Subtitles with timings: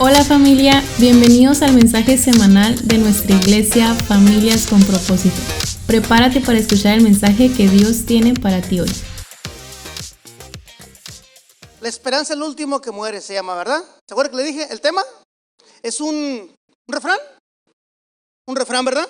[0.00, 5.34] Hola familia, bienvenidos al mensaje semanal de nuestra iglesia Familias con propósito.
[5.88, 8.90] Prepárate para escuchar el mensaje que Dios tiene para ti hoy.
[11.80, 13.82] La esperanza es el último que muere, se llama, ¿verdad?
[14.06, 14.68] ¿Se acuerdan que le dije?
[14.70, 15.02] El tema
[15.82, 16.54] es un,
[16.86, 17.18] refrán.
[18.46, 19.08] Un refrán, ¿verdad?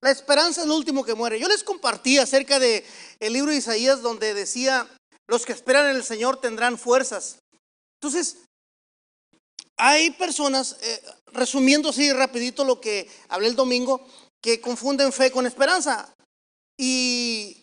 [0.00, 1.38] La esperanza es el último que muere.
[1.38, 2.84] Yo les compartí acerca de
[3.20, 4.88] el libro de Isaías donde decía,
[5.28, 7.38] los que esperan en el Señor tendrán fuerzas.
[8.00, 8.38] Entonces,
[9.76, 11.02] hay personas, eh,
[11.32, 14.06] resumiendo así rapidito lo que hablé el domingo,
[14.42, 16.14] que confunden fe con esperanza.
[16.78, 17.62] Y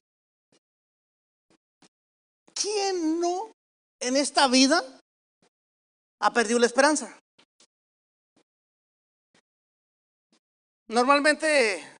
[2.53, 3.51] ¿quién no
[3.99, 4.83] en esta vida
[6.21, 7.17] ha perdido la esperanza?
[10.87, 11.97] Normalmente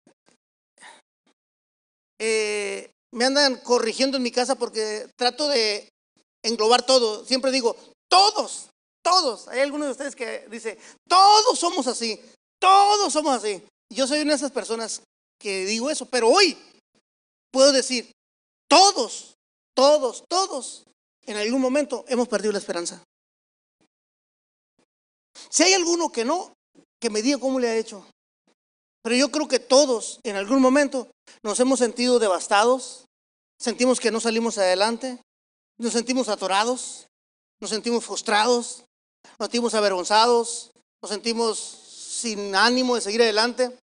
[2.20, 5.90] eh, me andan corrigiendo en mi casa porque trato de
[6.44, 7.26] englobar todo.
[7.26, 7.76] Siempre digo,
[8.10, 8.70] todos,
[9.04, 9.48] todos.
[9.50, 12.20] Hay algunos de ustedes que dice, todos somos así,
[12.60, 13.62] todos somos así.
[13.92, 15.02] Yo soy una de esas personas
[15.38, 16.58] que digo eso, pero hoy
[17.52, 18.12] puedo decir,
[18.68, 19.36] todos,
[19.76, 20.86] todos, todos,
[21.26, 23.04] en algún momento hemos perdido la esperanza.
[25.50, 26.54] Si hay alguno que no,
[27.00, 28.06] que me diga cómo le ha hecho.
[29.04, 31.10] Pero yo creo que todos en algún momento
[31.44, 33.06] nos hemos sentido devastados,
[33.60, 35.20] sentimos que no salimos adelante,
[35.78, 37.08] nos sentimos atorados,
[37.60, 38.86] nos sentimos frustrados,
[39.40, 40.72] nos sentimos avergonzados,
[41.02, 43.78] nos sentimos sin ánimo de seguir adelante.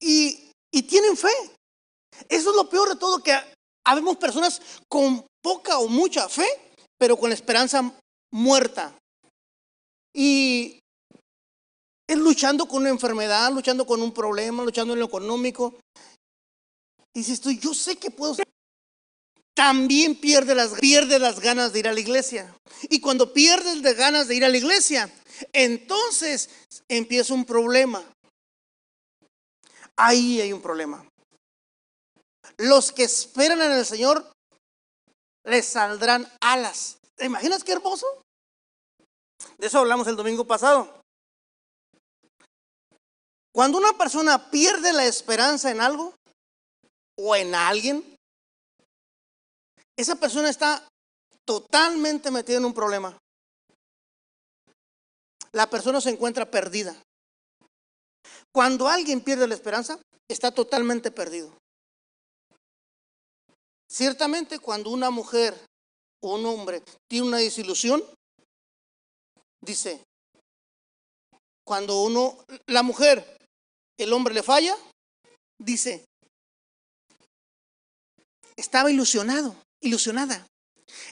[0.00, 1.32] Y, y tienen fe.
[2.28, 3.36] Eso es lo peor de todo, que
[3.84, 6.46] habemos personas con poca o mucha fe,
[6.98, 7.92] pero con esperanza
[8.32, 8.96] muerta.
[10.14, 10.80] Y
[12.08, 15.74] es luchando con una enfermedad, luchando con un problema, luchando en lo económico.
[17.14, 18.34] Y dices tú, yo sé que puedo
[19.58, 22.54] también pierde las, pierde las ganas de ir a la iglesia.
[22.82, 25.12] Y cuando pierdes las ganas de ir a la iglesia,
[25.52, 26.48] entonces
[26.86, 28.04] empieza un problema.
[29.96, 31.04] Ahí hay un problema.
[32.56, 34.30] Los que esperan en el Señor
[35.42, 36.98] les saldrán alas.
[37.16, 38.06] ¿Te imaginas qué hermoso?
[39.58, 41.00] De eso hablamos el domingo pasado.
[43.52, 46.14] Cuando una persona pierde la esperanza en algo
[47.16, 48.17] o en alguien,
[49.98, 50.88] esa persona está
[51.44, 53.18] totalmente metida en un problema.
[55.50, 56.94] La persona se encuentra perdida.
[58.54, 59.98] Cuando alguien pierde la esperanza,
[60.30, 61.52] está totalmente perdido.
[63.90, 65.58] Ciertamente cuando una mujer
[66.22, 66.80] o un hombre
[67.10, 68.00] tiene una desilusión,
[69.60, 70.04] dice,
[71.66, 73.36] cuando uno, la mujer,
[73.98, 74.76] el hombre le falla,
[75.58, 76.04] dice,
[78.56, 80.46] estaba ilusionado ilusionada.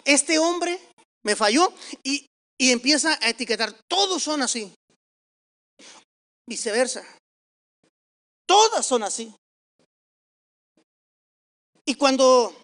[0.04, 0.78] Este hombre
[1.24, 1.72] me falló
[2.02, 2.26] y,
[2.58, 3.74] empieza a etiquetar.
[3.88, 4.72] Todos son así.
[6.48, 7.04] Viceversa.
[8.46, 9.34] Todas son así.
[11.84, 12.54] Y cuando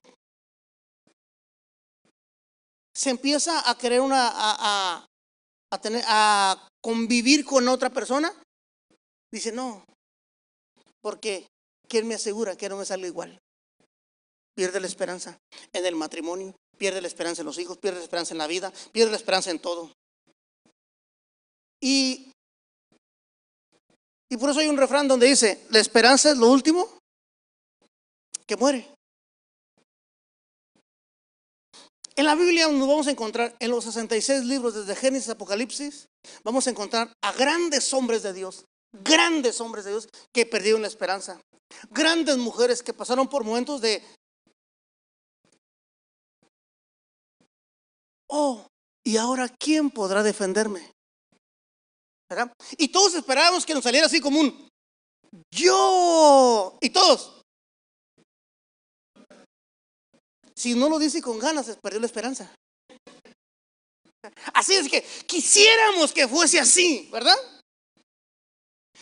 [2.94, 5.06] se empieza a querer una a,
[5.70, 8.32] a, tener a convivir con otra persona,
[9.32, 9.84] dice no,
[11.00, 11.46] porque
[11.88, 13.40] quién me asegura que no me salga igual
[14.54, 15.38] pierde la esperanza
[15.72, 18.72] en el matrimonio, pierde la esperanza en los hijos, pierde la esperanza en la vida,
[18.92, 19.92] pierde la esperanza en todo.
[21.80, 22.32] Y,
[24.30, 26.88] y por eso hay un refrán donde dice, la esperanza es lo último
[28.46, 28.88] que muere.
[32.14, 36.06] En la Biblia nos vamos a encontrar, en los 66 libros desde Génesis a Apocalipsis,
[36.44, 40.88] vamos a encontrar a grandes hombres de Dios, grandes hombres de Dios que perdieron la
[40.88, 41.40] esperanza.
[41.90, 44.02] Grandes mujeres que pasaron por momentos de
[48.32, 48.66] oh,
[49.04, 50.90] ¿y ahora quién podrá defenderme?
[52.28, 52.52] ¿Verdad?
[52.78, 54.68] Y todos esperábamos que nos saliera así como un
[55.54, 56.78] yo.
[56.80, 57.42] Y todos.
[60.54, 62.54] Si no lo dice con ganas, se perdió la esperanza.
[64.54, 67.36] Así es que quisiéramos que fuese así, ¿verdad?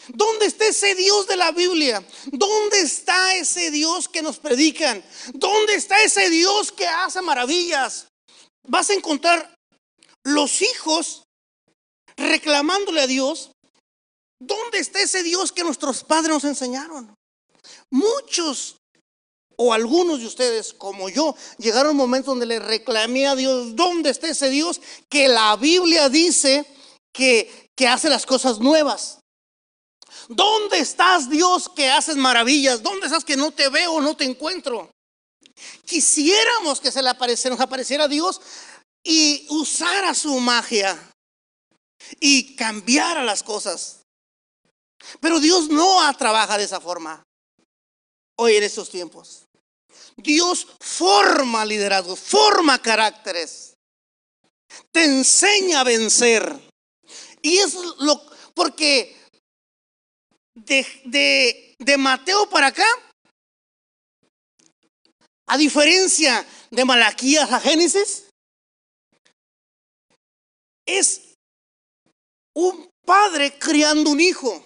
[0.08, 2.02] ¿Dónde está ese Dios de la Biblia?
[2.32, 5.04] ¿Dónde está ese Dios que nos predican?
[5.34, 8.09] ¿Dónde está ese Dios que hace maravillas?
[8.66, 9.54] Vas a encontrar
[10.24, 11.24] los hijos
[12.16, 13.50] reclamándole a Dios,
[14.40, 17.14] ¿dónde está ese Dios que nuestros padres nos enseñaron?
[17.90, 18.76] Muchos
[19.56, 24.28] o algunos de ustedes, como yo, llegaron momentos donde le reclamé a Dios, ¿dónde está
[24.28, 24.80] ese Dios
[25.10, 26.64] que la Biblia dice
[27.12, 29.18] que, que hace las cosas nuevas?
[30.28, 32.82] ¿Dónde estás Dios que haces maravillas?
[32.82, 34.90] ¿Dónde estás que no te veo, no te encuentro?
[35.84, 38.40] Quisiéramos que se le apareciera, nos apareciera Dios
[39.04, 40.98] y usara su magia.
[42.18, 44.00] y cambiara las cosas.
[45.20, 47.22] Pero Dios no trabaja de esa forma
[48.36, 49.44] hoy en estos tiempos.
[50.16, 53.74] Dios forma liderazgo, forma caracteres,
[54.90, 56.58] te enseña a vencer.
[57.42, 58.22] Y es lo,
[58.54, 59.16] porque
[60.54, 62.86] de, de, de Mateo para acá,
[65.50, 68.28] a diferencia de Malaquías a Génesis,
[70.86, 71.34] es
[72.54, 74.64] un padre criando un hijo.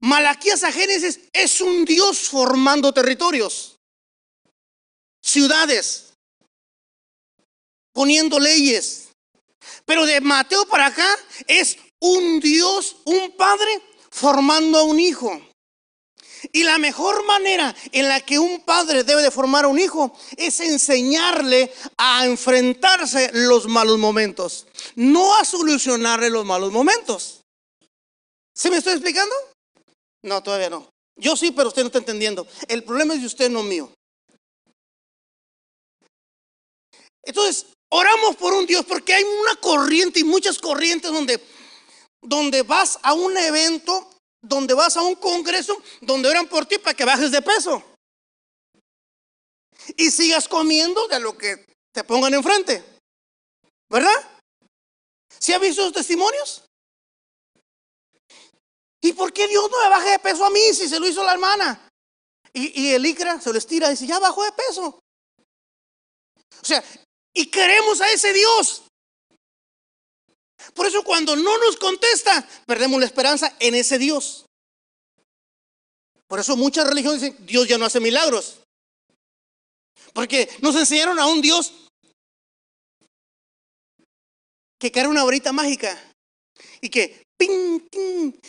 [0.00, 3.80] Malaquías a Génesis es un Dios formando territorios,
[5.24, 6.12] ciudades,
[7.92, 9.08] poniendo leyes.
[9.84, 11.16] Pero de Mateo para acá
[11.48, 13.82] es un Dios, un padre
[14.12, 15.42] formando a un hijo.
[16.52, 20.16] Y la mejor manera en la que un padre debe de formar a un hijo
[20.36, 27.42] es enseñarle a enfrentarse los malos momentos, no a solucionarle los malos momentos.
[28.54, 29.34] ¿Se me estoy explicando?
[30.22, 30.88] No, todavía no.
[31.16, 32.46] Yo sí, pero usted no está entendiendo.
[32.68, 33.92] El problema es de usted, no mío.
[37.22, 41.42] Entonces, oramos por un Dios porque hay una corriente y muchas corrientes donde,
[42.22, 44.08] donde vas a un evento
[44.48, 47.82] donde vas a un congreso donde oran por ti para que bajes de peso.
[49.96, 52.84] Y sigas comiendo de lo que te pongan enfrente.
[53.88, 54.40] ¿Verdad?
[55.38, 56.64] ¿Sí ha visto esos testimonios?
[59.00, 61.22] ¿Y por qué Dios no me baje de peso a mí si se lo hizo
[61.22, 61.88] la hermana?
[62.52, 64.98] Y, el ICRA se lo estira y dice, ya bajó de peso.
[66.62, 66.82] O sea,
[67.34, 68.82] y queremos a ese Dios.
[70.74, 74.46] Por eso cuando no nos contesta, perdemos la esperanza en ese Dios.
[76.28, 78.60] Por eso muchas religiones dicen, Dios ya no hace milagros.
[80.12, 81.72] Porque nos enseñaron a un Dios
[84.78, 85.98] que era una varita mágica
[86.80, 87.26] y que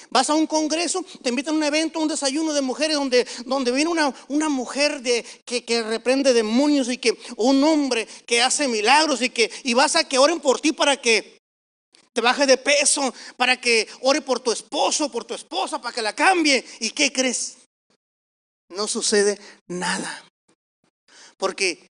[0.09, 3.71] vas a un congreso, te invitan a un evento, un desayuno de mujeres donde, donde
[3.71, 8.67] viene una, una mujer de, que, que, reprende demonios y que un hombre que hace
[8.67, 11.36] milagros y que y vas a que oren por ti para que
[12.17, 16.01] te baje de peso, para que ore por tu esposo, por tu esposa, para que
[16.01, 16.65] la cambie.
[16.79, 17.57] ¿Y qué crees?
[18.69, 20.25] No sucede nada.
[21.37, 21.91] Porque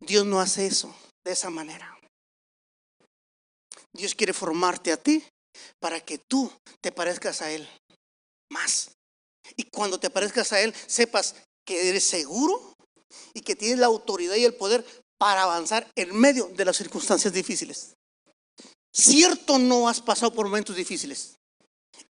[0.00, 0.96] Dios no hace eso
[1.26, 1.94] de esa manera.
[3.92, 5.22] Dios quiere formarte a ti
[5.78, 6.50] para que tú
[6.80, 7.68] te parezcas a Él
[8.50, 8.92] más.
[9.58, 11.34] Y cuando te parezcas a Él, sepas
[11.66, 12.72] que eres seguro
[13.34, 14.86] y que tienes la autoridad y el poder
[15.18, 17.94] para avanzar en medio de las circunstancias difíciles.
[18.94, 21.34] Cierto no has pasado por momentos difíciles.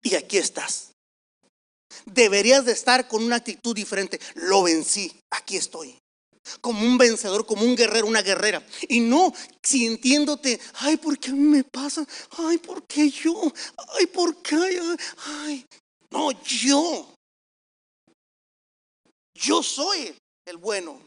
[0.02, 0.94] Y aquí estás.
[2.06, 4.20] Deberías de estar con una actitud diferente.
[4.34, 5.12] Lo vencí.
[5.30, 5.96] Aquí estoy.
[6.60, 8.66] Como un vencedor, como un guerrero, una guerrera.
[8.90, 9.32] Y no
[9.62, 12.04] sintiéndote, ay, ¿por qué a mí me pasa?
[12.32, 13.54] Ay, ¿por qué yo?
[14.00, 14.56] Ay, ¿por qué?
[14.56, 15.66] Ay, ay.
[16.10, 17.14] No, yo.
[19.36, 21.00] Yo soy el bueno.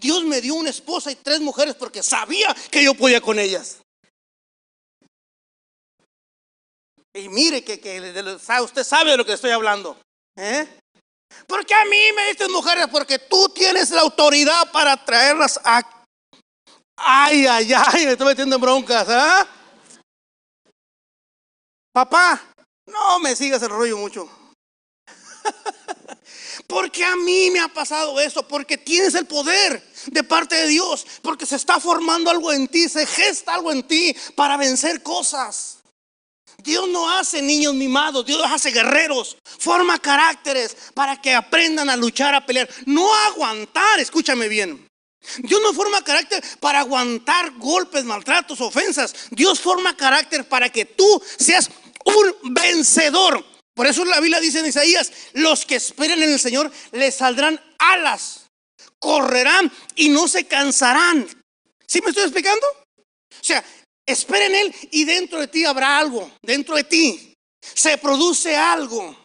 [0.00, 3.78] Dios me dio una esposa y tres mujeres porque sabía que yo podía con ellas.
[7.16, 7.76] Y mire que,
[8.60, 9.96] usted sabe de lo que estoy hablando.
[10.36, 10.66] ¿eh?
[11.46, 15.80] Porque a mí me dicen mujeres, porque tú tienes la autoridad para traerlas a...
[16.96, 19.06] Ay, ay, ay, me estoy metiendo en broncas.
[19.08, 19.46] ¿ah?
[21.92, 22.42] Papá,
[22.86, 24.28] no me sigas el rollo mucho.
[26.66, 31.06] porque a mí me ha pasado eso, porque tienes el poder de parte de Dios,
[31.22, 35.83] porque se está formando algo en ti, se gesta algo en ti para vencer cosas.
[36.64, 42.34] Dios no hace niños mimados, Dios hace guerreros, forma caracteres para que aprendan a luchar,
[42.34, 44.88] a pelear, no aguantar, escúchame bien.
[45.38, 49.14] Dios no forma carácter para aguantar golpes, maltratos, ofensas.
[49.30, 51.70] Dios forma carácter para que tú seas
[52.04, 53.44] un vencedor.
[53.74, 57.60] Por eso la Biblia dice en Isaías, los que esperen en el Señor les saldrán
[57.78, 58.46] alas,
[58.98, 61.26] correrán y no se cansarán.
[61.86, 62.66] ¿Sí me estoy explicando?
[62.66, 63.64] O sea,
[64.06, 66.30] Espera en Él y dentro de ti habrá algo.
[66.42, 69.16] Dentro de ti se produce algo.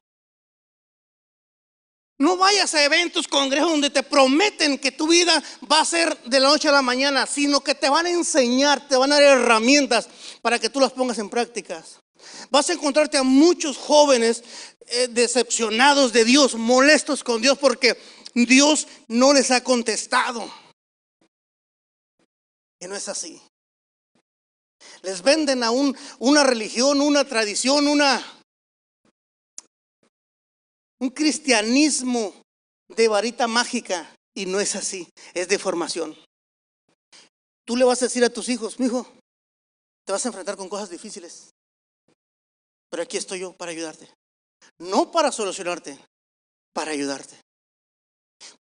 [2.20, 6.40] No vayas a eventos, congresos donde te prometen que tu vida va a ser de
[6.42, 9.40] la noche a la mañana, sino que te van a enseñar, te van a dar
[9.40, 10.10] herramientas
[10.42, 12.00] para que tú las pongas en prácticas.
[12.50, 14.44] Vas a encontrarte a muchos jóvenes
[14.88, 17.98] eh, decepcionados de Dios, molestos con Dios porque
[18.34, 20.52] Dios no les ha contestado.
[22.82, 23.42] Y no es así.
[25.02, 28.22] Les venden a un, una religión, una tradición, una,
[31.00, 32.34] un cristianismo
[32.90, 34.14] de varita mágica.
[34.36, 36.16] Y no es así, es de formación.
[37.66, 39.06] Tú le vas a decir a tus hijos, mi hijo,
[40.06, 41.50] te vas a enfrentar con cosas difíciles.
[42.90, 44.10] Pero aquí estoy yo para ayudarte.
[44.80, 46.00] No para solucionarte,
[46.74, 47.40] para ayudarte.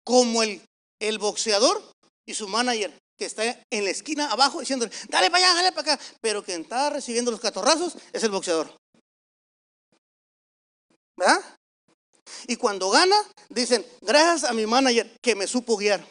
[0.04, 0.60] Como el,
[1.00, 1.82] el boxeador
[2.26, 5.94] y su manager que está en la esquina abajo diciéndole, dale para allá, dale para
[5.94, 6.04] acá.
[6.20, 8.72] Pero quien está recibiendo los catorrazos es el boxeador.
[11.16, 11.40] ¿Verdad?
[12.46, 13.16] Y cuando gana,
[13.48, 16.06] dicen, gracias a mi manager que me supo guiar.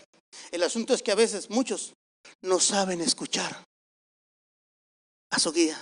[0.52, 1.94] El asunto es que a veces muchos
[2.42, 3.64] no saben escuchar
[5.30, 5.80] a su guía.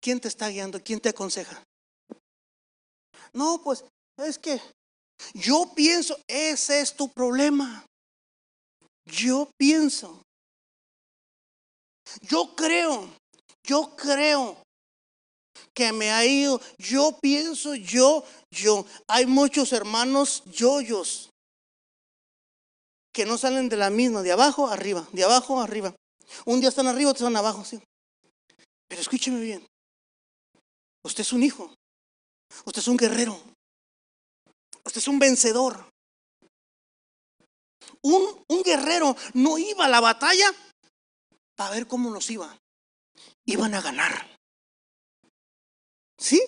[0.00, 0.82] ¿Quién te está guiando?
[0.82, 1.62] ¿Quién te aconseja?
[3.32, 3.84] No, pues
[4.18, 4.60] es que
[5.32, 7.84] yo pienso, ese es tu problema.
[9.06, 10.22] Yo pienso.
[12.22, 13.08] Yo creo,
[13.62, 14.62] yo creo
[15.74, 16.60] que me ha ido.
[16.78, 18.86] Yo pienso, yo, yo.
[19.08, 21.30] Hay muchos hermanos yoyos
[23.12, 25.94] que no salen de la misma, de abajo arriba, de abajo arriba.
[26.44, 27.80] Un día están arriba, otros están abajo, sí.
[28.88, 29.66] Pero escúcheme bien.
[31.04, 31.72] Usted es un hijo.
[32.64, 33.40] Usted es un guerrero.
[34.84, 35.93] Usted es un vencedor.
[38.04, 40.52] Un, un guerrero no iba a la batalla
[41.56, 42.56] para ver cómo nos iba.
[43.46, 44.36] Iban a ganar.
[46.18, 46.40] ¿Sí?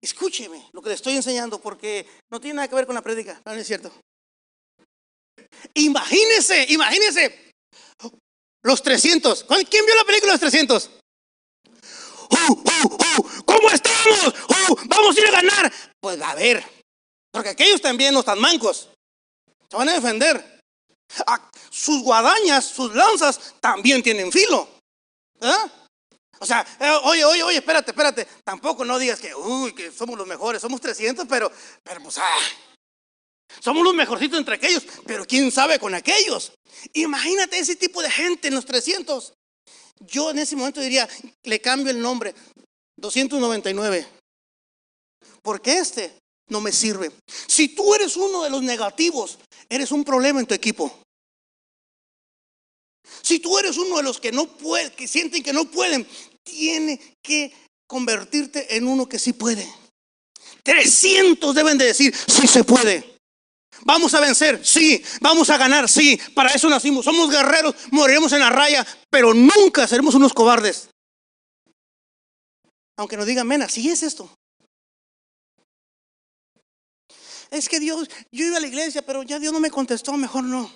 [0.00, 3.40] Escúcheme lo que le estoy enseñando porque no tiene nada que ver con la prédica,
[3.44, 3.92] no, es cierto.
[5.74, 7.52] Imagínese, imagínese
[8.62, 9.44] los 300.
[9.70, 10.90] ¿Quién vio la película Los 300?
[12.30, 14.34] Uh, uh, uh, ¿Cómo estamos?
[14.86, 15.72] vamos a ir a ganar.
[16.00, 16.64] Pues a ver,
[17.30, 18.90] porque aquellos también no están mancos.
[19.70, 20.60] Se van a defender.
[21.26, 24.68] Ah, sus guadañas, sus lanzas también tienen filo.
[25.40, 25.70] ¿Ah?
[26.38, 28.26] O sea, eh, oye, oye, oye, espérate, espérate.
[28.44, 31.50] Tampoco no digas que, uy, que somos los mejores, somos 300, pero,
[31.82, 32.38] pero pues, ah,
[33.60, 36.52] somos los mejorcitos entre aquellos, pero quién sabe con aquellos.
[36.92, 39.32] Imagínate ese tipo de gente en los 300.
[40.00, 41.08] Yo en ese momento diría,
[41.44, 42.34] le cambio el nombre,
[42.96, 44.06] 299.
[45.42, 46.18] Porque este
[46.48, 47.12] no me sirve.
[47.46, 49.38] Si tú eres uno de los negativos,
[49.68, 51.00] eres un problema en tu equipo.
[53.22, 56.06] Si tú eres uno de los que no pueden, que sienten que no pueden,
[56.42, 57.52] tiene que
[57.86, 59.66] convertirte en uno que sí puede.
[60.62, 63.16] 300 deben de decir, sí se puede.
[63.82, 65.02] Vamos a vencer, sí.
[65.20, 66.18] Vamos a ganar, sí.
[66.34, 67.04] Para eso nacimos.
[67.04, 70.88] Somos guerreros, moriremos en la raya, pero nunca seremos unos cobardes.
[72.96, 74.30] Aunque nos digan, mena, sí es esto.
[77.50, 80.44] Es que Dios, yo iba a la iglesia, pero ya Dios no me contestó, mejor
[80.44, 80.70] no.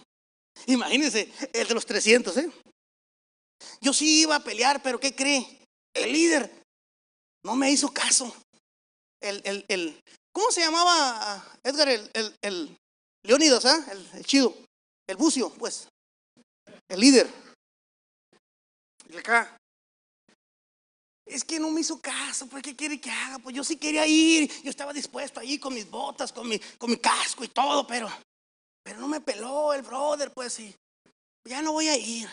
[0.67, 2.51] Imagínense, el de los 300, ¿eh?
[3.81, 5.47] Yo sí iba a pelear, pero ¿qué cree?
[5.95, 6.51] El líder
[7.45, 8.35] no me hizo caso.
[9.21, 10.01] El, el, el
[10.33, 11.89] ¿Cómo se llamaba Edgar?
[11.89, 12.79] El, el, el
[13.23, 13.85] Leonidas, ¿eh?
[14.15, 14.55] el, chido,
[15.07, 15.89] el bucio, pues,
[16.89, 17.29] el líder.
[19.11, 19.60] Y acá.
[21.31, 23.39] Es que no me hizo caso, pues ¿qué quiere que haga?
[23.39, 26.91] Pues yo sí quería ir, yo estaba dispuesto ahí con mis botas, con mi, con
[26.91, 28.11] mi casco y todo, pero
[28.83, 30.75] pero no me peló el brother, pues sí.
[31.45, 32.29] Ya no voy a ir.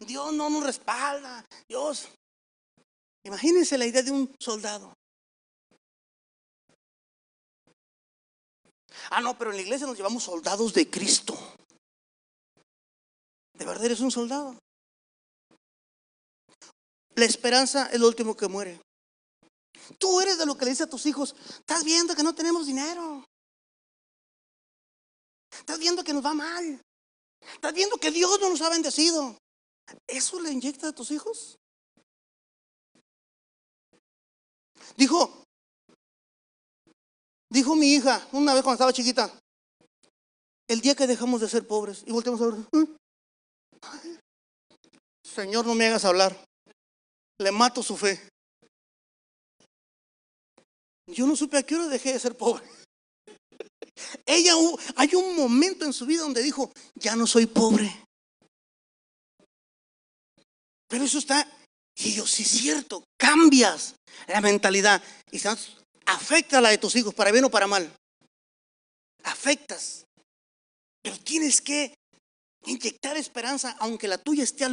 [0.00, 1.44] Dios no nos respalda.
[1.68, 2.08] Dios.
[3.24, 4.92] Imagínense la idea de un soldado.
[9.10, 11.38] Ah, no, pero en la iglesia nos llevamos soldados de Cristo.
[13.54, 14.58] ¿De verdad eres un soldado?
[17.14, 18.80] La esperanza es lo último que muere.
[19.98, 22.66] Tú eres de lo que le dice a tus hijos, estás viendo que no tenemos
[22.66, 23.24] dinero.
[25.50, 26.80] Estás viendo que nos va mal.
[27.54, 29.36] Estás viendo que Dios no nos ha bendecido.
[30.06, 31.58] ¿Eso le inyecta a tus hijos?
[34.96, 35.44] Dijo,
[37.50, 39.32] dijo mi hija una vez cuando estaba chiquita,
[40.68, 44.18] el día que dejamos de ser pobres y volteamos a ver, ¿eh?
[45.22, 46.36] Señor, no me hagas hablar,
[47.42, 48.28] le mato su fe.
[51.06, 52.64] Yo no supe a qué hora dejé de ser pobre.
[54.26, 54.54] Ella,
[54.96, 58.04] hay un momento en su vida donde dijo, ya no soy pobre.
[60.88, 61.46] Pero eso está,
[61.96, 63.94] y yo, sí es cierto, cambias
[64.26, 65.40] la mentalidad y
[66.06, 67.94] afecta a la de tus hijos, para bien o para mal.
[69.24, 70.04] Afectas.
[71.02, 71.94] Pero tienes que
[72.66, 74.64] inyectar esperanza, aunque la tuya esté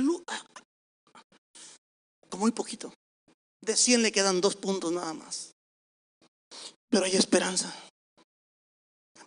[2.29, 2.93] Como muy poquito.
[3.61, 5.51] De 100 le quedan dos puntos nada más.
[6.89, 7.73] Pero hay esperanza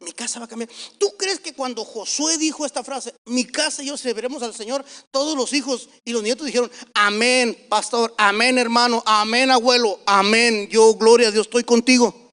[0.03, 0.71] mi casa va a cambiar.
[0.99, 4.85] ¿Tú crees que cuando Josué dijo esta frase, mi casa y yo serviremos al Señor,
[5.11, 10.95] todos los hijos y los nietos dijeron, amén, pastor, amén, hermano, amén, abuelo, amén, yo,
[10.95, 12.31] gloria a Dios, estoy contigo.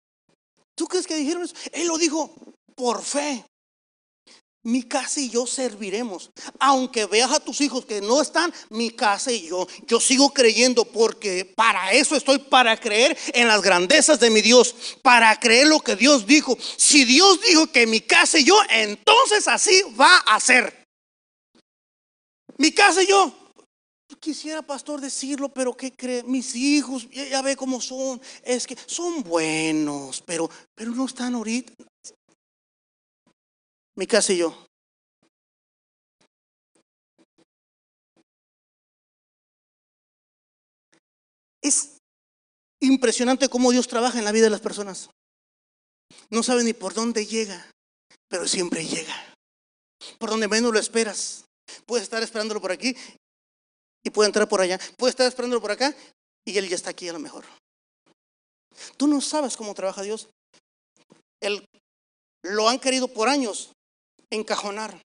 [0.75, 1.55] ¿Tú crees que dijeron eso?
[1.71, 2.33] Él lo dijo
[2.75, 3.45] por fe.
[4.63, 6.31] Mi casa y yo serviremos.
[6.59, 10.85] Aunque veas a tus hijos que no están, mi casa y yo, yo sigo creyendo
[10.85, 15.79] porque para eso estoy, para creer en las grandezas de mi Dios, para creer lo
[15.79, 16.57] que Dios dijo.
[16.77, 20.85] Si Dios dijo que mi casa y yo, entonces así va a ser.
[22.57, 23.33] Mi casa y yo.
[24.19, 26.23] Quisiera, pastor, decirlo, pero ¿qué cree?
[26.23, 28.19] Mis hijos, ya, ve cómo son.
[28.43, 31.71] Es que son buenos, pero, pero no están ahorita
[33.99, 34.55] mi casa y yo.
[41.61, 41.97] Es
[42.81, 45.09] impresionante cómo Dios trabaja en la vida de las personas.
[46.29, 47.69] No sabe ni por dónde llega,
[48.29, 49.13] pero siempre llega.
[50.17, 51.43] Por donde menos lo esperas.
[51.85, 52.95] Puedes estar esperándolo por aquí
[54.05, 54.79] y puede entrar por allá.
[54.97, 55.93] Puede estar esperándolo por acá
[56.45, 57.43] y él ya está aquí a lo mejor.
[58.95, 60.29] Tú no sabes cómo trabaja Dios.
[61.41, 61.65] Él
[62.43, 63.73] lo han querido por años
[64.31, 65.01] encajonar,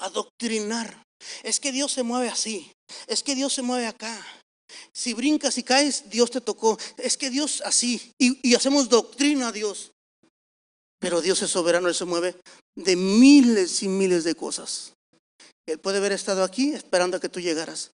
[0.00, 1.02] adoctrinar.
[1.42, 2.72] Es que Dios se mueve así,
[3.06, 4.24] es que Dios se mueve acá.
[4.92, 6.78] Si brincas y caes, Dios te tocó.
[6.96, 9.92] Es que Dios así, y, hacemos doctrina a Dios.
[11.00, 12.36] Pero Dios es soberano, Él se mueve
[12.76, 14.92] de miles y miles de cosas.
[15.66, 17.92] Él puede haber estado aquí esperando a que tú llegaras.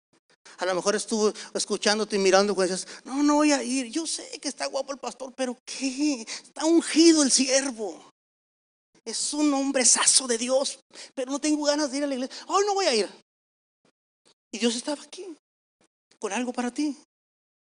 [0.59, 3.87] A lo mejor estuvo escuchándote y mirando cuando dices, no, no voy a ir.
[3.91, 6.23] Yo sé que está guapo el pastor, pero ¿qué?
[6.23, 8.14] Está ungido el siervo
[9.05, 10.81] es un hombrezazo de Dios,
[11.15, 12.45] pero no tengo ganas de ir a la iglesia.
[12.49, 13.09] Hoy no voy a ir.
[14.51, 15.37] Y Dios estaba aquí
[16.19, 16.97] con algo para ti.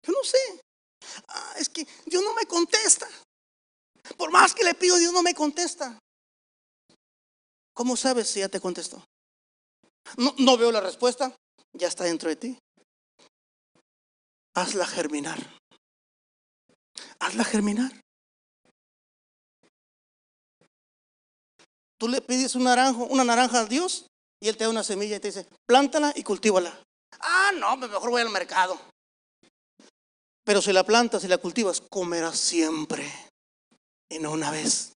[0.03, 0.61] Yo no sé.
[1.27, 3.07] Ah, es que Dios no me contesta.
[4.17, 5.97] Por más que le pido, Dios no me contesta.
[7.73, 9.03] ¿Cómo sabes si ya te contestó?
[10.17, 11.33] No, no veo la respuesta.
[11.73, 12.57] Ya está dentro de ti.
[14.53, 15.39] Hazla germinar.
[17.19, 17.91] Hazla germinar.
[22.01, 24.08] Tú le pides un naranjo, una naranja a Dios
[24.41, 26.75] y Él te da una semilla y te dice, plántala y cultívala.
[27.20, 28.75] Ah, no, mejor voy al mercado.
[30.43, 33.07] Pero si la plantas y la cultivas, comerás siempre
[34.09, 34.94] y no una vez.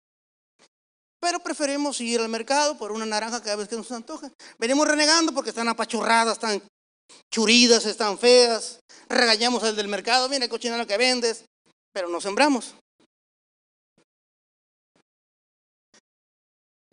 [1.20, 4.32] Pero preferimos ir al mercado por una naranja cada vez que nos antoja.
[4.58, 6.60] Venimos renegando porque están apachurradas, están
[7.32, 8.80] churidas, están feas.
[9.10, 11.46] Regañamos al del mercado, mira cochinero que vendes,
[11.94, 12.74] pero no sembramos.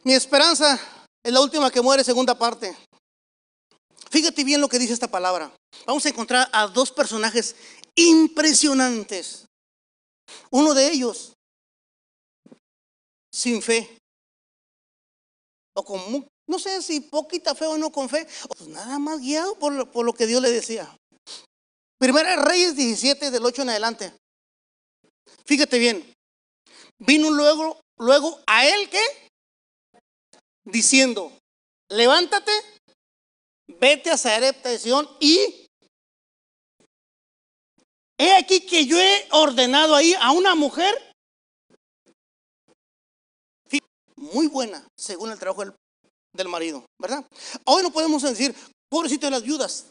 [0.04, 0.80] Mi esperanza
[1.22, 2.76] es la última que muere, segunda parte.
[4.10, 5.54] Fíjate bien lo que dice esta palabra.
[5.86, 7.54] Vamos a encontrar a dos personajes
[7.94, 9.46] impresionantes.
[10.50, 11.32] Uno de ellos,
[13.32, 13.98] sin fe.
[15.74, 18.26] O con, no sé si poquita fe o no con fe.
[18.48, 20.94] Pues nada más guiado por lo, por lo que Dios le decía.
[21.98, 24.12] Primera Reyes 17 del 8 en adelante.
[25.44, 26.12] Fíjate bien.
[26.98, 29.00] Vino luego, luego a él que
[30.64, 31.32] diciendo,
[31.88, 32.52] levántate,
[33.80, 35.66] vete a Sarepta de y
[38.18, 40.94] he aquí que yo he ordenado ahí a una mujer
[44.16, 45.74] muy buena, según el trabajo del,
[46.32, 47.26] del marido, ¿verdad?
[47.64, 48.54] Hoy no podemos decir,
[48.88, 49.86] pobrecito de las viudas,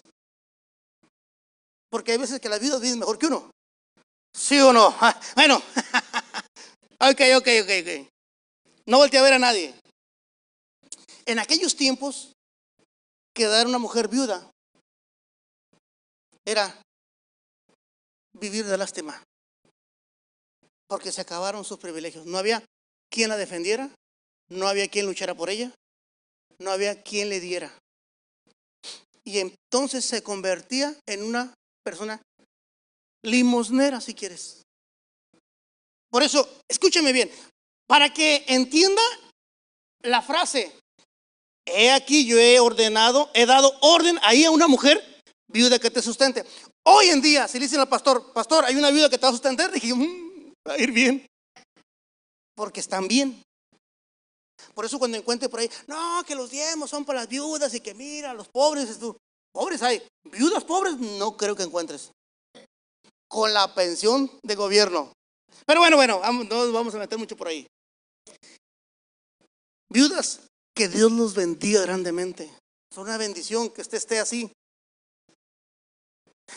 [1.92, 3.52] porque hay veces que las viudas viven mejor que uno.
[4.34, 4.96] ¿Sí o no?
[5.36, 5.58] Bueno,
[7.00, 8.08] ok, ok, ok, ok.
[8.86, 9.76] No volteé a ver a nadie.
[11.26, 12.34] En aquellos tiempos,
[13.34, 14.52] quedar una mujer viuda
[16.46, 16.82] era
[18.34, 19.24] vivir de lástima,
[20.88, 22.26] porque se acabaron sus privilegios.
[22.26, 22.64] No había
[23.10, 23.94] quien la defendiera,
[24.50, 25.72] no había quien luchara por ella,
[26.60, 27.78] no había quien le diera.
[29.24, 31.54] Y entonces se convertía en una
[31.84, 32.22] persona
[33.24, 34.64] limosnera, si quieres.
[36.10, 37.32] Por eso, escúcheme bien,
[37.88, 39.02] para que entienda
[40.02, 40.81] la frase,
[41.66, 45.02] he aquí yo he ordenado, he dado orden ahí a una mujer
[45.48, 46.46] viuda que te sustente.
[46.84, 49.30] Hoy en día, si le dicen al pastor, pastor, hay una viuda que te va
[49.30, 51.26] a sustentar, dije, mm, va a ir bien.
[52.56, 53.42] Porque están bien.
[54.74, 57.82] Por eso cuando encuentre por ahí, no, que los diezmos son para las viudas y
[57.82, 58.98] que mira, los pobres,
[59.52, 62.12] pobres hay, viudas pobres, no creo que encuentres.
[63.28, 65.14] Con la pensión de gobierno.
[65.66, 67.68] Pero bueno, bueno, no vamos a meter mucho por ahí.
[69.90, 70.42] Viudas
[70.76, 72.52] que Dios los bendiga grandemente.
[72.92, 74.52] Es una bendición que usted esté así.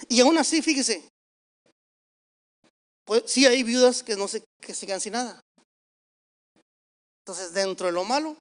[0.09, 1.09] Y aún así, fíjese,
[3.05, 5.41] pues sí hay viudas que no se, que sigan sin nada.
[7.21, 8.37] Entonces, dentro de lo malo,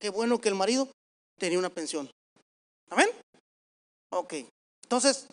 [0.00, 0.90] qué bueno que el marido
[1.38, 2.10] tenía una pensión.
[2.90, 3.08] ¿Amén?
[4.12, 4.34] Ok.
[4.84, 5.26] Entonces,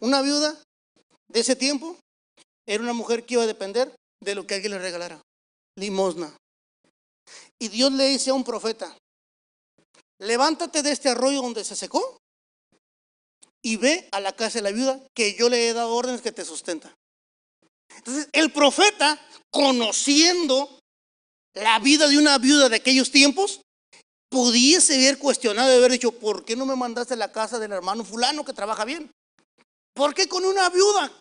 [0.00, 0.62] una viuda
[1.28, 1.98] de ese tiempo
[2.66, 5.20] era una mujer que iba a depender de lo que alguien le regalara.
[5.76, 6.34] Limosna.
[7.58, 8.96] Y Dios le dice a un profeta,
[10.20, 12.18] levántate de este arroyo donde se secó
[13.62, 16.32] y ve a la casa de la viuda que yo le he dado órdenes que
[16.32, 16.94] te sustenta.
[17.96, 20.78] Entonces, el profeta, conociendo
[21.54, 23.60] la vida de una viuda de aquellos tiempos,
[24.28, 27.72] pudiese haber cuestionado y haber dicho, ¿por qué no me mandaste a la casa del
[27.72, 29.10] hermano fulano que trabaja bien?
[29.94, 31.12] ¿Por qué con una viuda?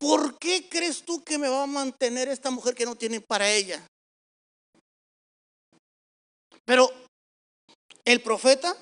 [0.00, 3.50] ¿Por qué crees tú que me va a mantener esta mujer que no tiene para
[3.52, 3.86] ella?
[6.64, 6.90] Pero
[8.06, 8.74] el profeta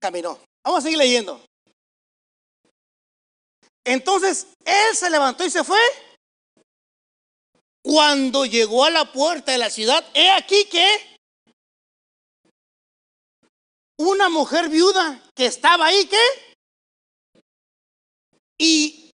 [0.00, 0.40] caminó.
[0.64, 1.44] Vamos a seguir leyendo.
[3.84, 5.80] Entonces él se levantó y se fue.
[7.84, 11.18] Cuando llegó a la puerta de la ciudad, he aquí que
[13.98, 16.51] una mujer viuda que estaba ahí, ¿qué?
[18.62, 19.10] Y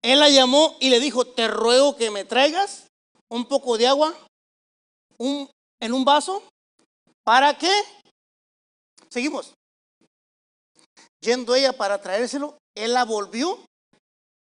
[0.00, 2.86] él la llamó y le dijo, te ruego que me traigas
[3.28, 4.16] un poco de agua
[5.18, 6.40] en un vaso.
[7.24, 7.72] ¿Para qué?
[9.08, 9.54] Seguimos.
[11.20, 13.58] Yendo ella para traérselo, él la volvió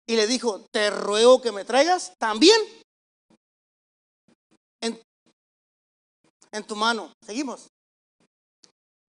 [0.07, 2.57] y le dijo, te ruego que me traigas también
[4.79, 4.97] en,
[6.53, 7.11] en tu mano.
[7.25, 7.67] Seguimos.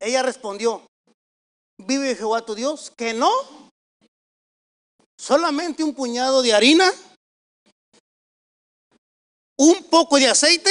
[0.01, 0.85] Ella respondió,
[1.79, 3.31] vive Jehová tu Dios, que no,
[5.21, 6.91] solamente un puñado de harina,
[9.59, 10.71] un poco de aceite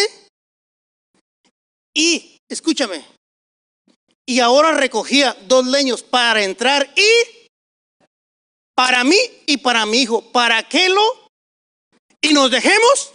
[1.94, 3.06] y, escúchame,
[4.26, 7.50] y ahora recogía dos leños para entrar y
[8.76, 11.30] para mí y para mi hijo, para que lo
[12.20, 13.14] y nos dejemos.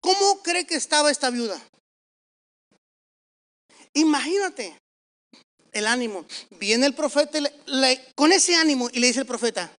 [0.00, 1.62] ¿Cómo cree que estaba esta viuda?
[3.94, 4.76] Imagínate
[5.72, 6.24] el ánimo.
[6.50, 7.38] Viene el profeta
[8.14, 9.74] con ese ánimo y le dice el profeta,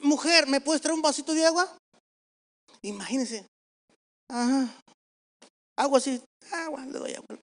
[0.00, 1.76] mujer, ¿me puedes traer un vasito de agua?
[2.82, 3.46] Imagínese.
[4.28, 4.68] Ajá.
[5.76, 6.20] Agua así,
[6.52, 7.38] agua, le doy agua.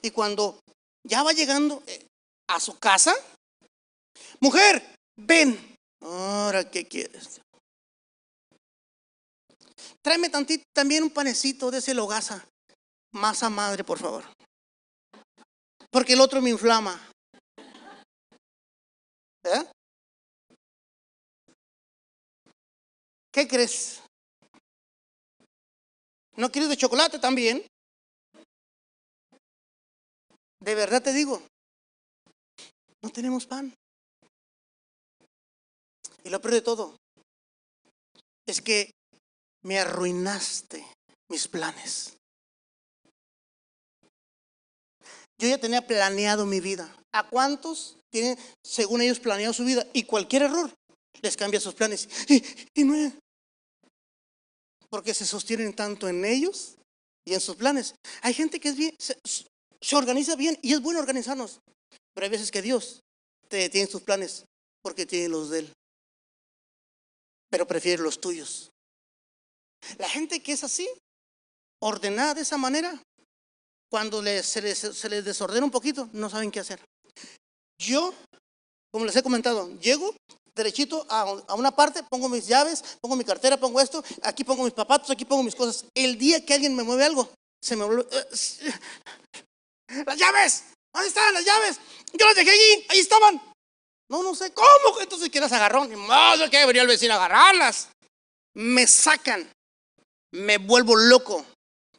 [0.00, 0.60] Y cuando
[1.06, 2.06] ya va llegando eh,
[2.48, 3.14] a su casa,
[4.40, 4.82] mujer,
[5.16, 5.76] ven.
[6.00, 7.40] Ahora, ¿qué quieres?
[10.02, 12.44] Tráeme tantito, también un panecito de ese logaza.
[13.12, 14.24] Masa madre, por favor
[15.92, 16.98] porque el otro me inflama.
[19.44, 19.64] ¿Eh?
[23.30, 24.00] ¿Qué crees?
[26.36, 27.64] ¿No quieres de chocolate también?
[30.60, 31.42] De verdad te digo,
[33.02, 33.74] no tenemos pan.
[36.24, 36.96] Y lo peor de todo
[38.46, 38.90] es que
[39.64, 40.86] me arruinaste
[41.28, 42.16] mis planes.
[45.42, 46.88] Yo ya tenía planeado mi vida.
[47.10, 49.84] ¿A cuántos tienen, según ellos, planeado su vida?
[49.92, 50.72] Y cualquier error
[51.20, 52.08] les cambia sus planes.
[52.74, 53.12] Y, no
[54.88, 56.76] porque se sostienen tanto en ellos
[57.24, 57.96] y en sus planes.
[58.20, 61.58] Hay gente que es bien, se, organiza bien y es bueno organizarnos.
[62.14, 63.00] Pero hay veces que Dios
[63.48, 64.44] te tiene sus planes
[64.80, 65.72] porque tiene los de Él.
[67.50, 68.70] Pero prefiere los tuyos.
[69.98, 70.88] La gente que es así,
[71.80, 73.02] ordenada de esa manera,
[73.92, 76.80] cuando se, les, desordena un poquito, no saben qué hacer.
[77.78, 78.14] Yo,
[78.90, 80.16] como les he comentado, llego
[80.54, 84.72] derechito a, una parte, pongo mis llaves, pongo mi cartera, pongo esto, aquí pongo mis
[84.72, 85.84] zapatos, aquí pongo mis cosas.
[85.94, 87.28] El día que alguien me mueve algo,
[87.62, 88.06] se me vuelve...
[88.10, 88.72] Eh,
[90.06, 91.78] las llaves, ¿dónde están las llaves?
[92.14, 93.42] Yo las dejé allí, ahí estaban.
[94.08, 95.00] No, no sé, ¿cómo?
[95.02, 97.88] Entonces quieras agarrón, ni más que debería el vecino agarrarlas.
[98.54, 99.50] Me sacan,
[100.32, 101.44] me vuelvo loco.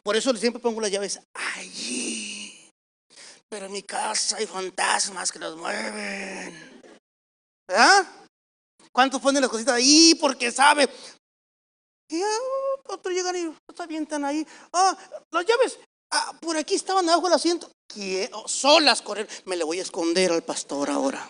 [0.04, 2.70] Por eso siempre pongo las llaves allí.
[3.48, 6.82] Pero en mi casa hay fantasmas que los mueven.
[7.68, 8.06] ¿Verdad?
[8.92, 10.90] ¿Cuántos ponen las cositas ahí porque sabe?
[12.10, 12.38] Y ah,
[12.90, 14.46] otro llegan y se avientan ahí.
[14.74, 14.98] Ah,
[15.32, 15.80] las llaves.
[16.12, 17.72] Ah, por aquí estaban abajo del asiento.
[18.34, 19.28] Oh, solas correr.
[19.46, 21.30] Me le voy a esconder al pastor ahora.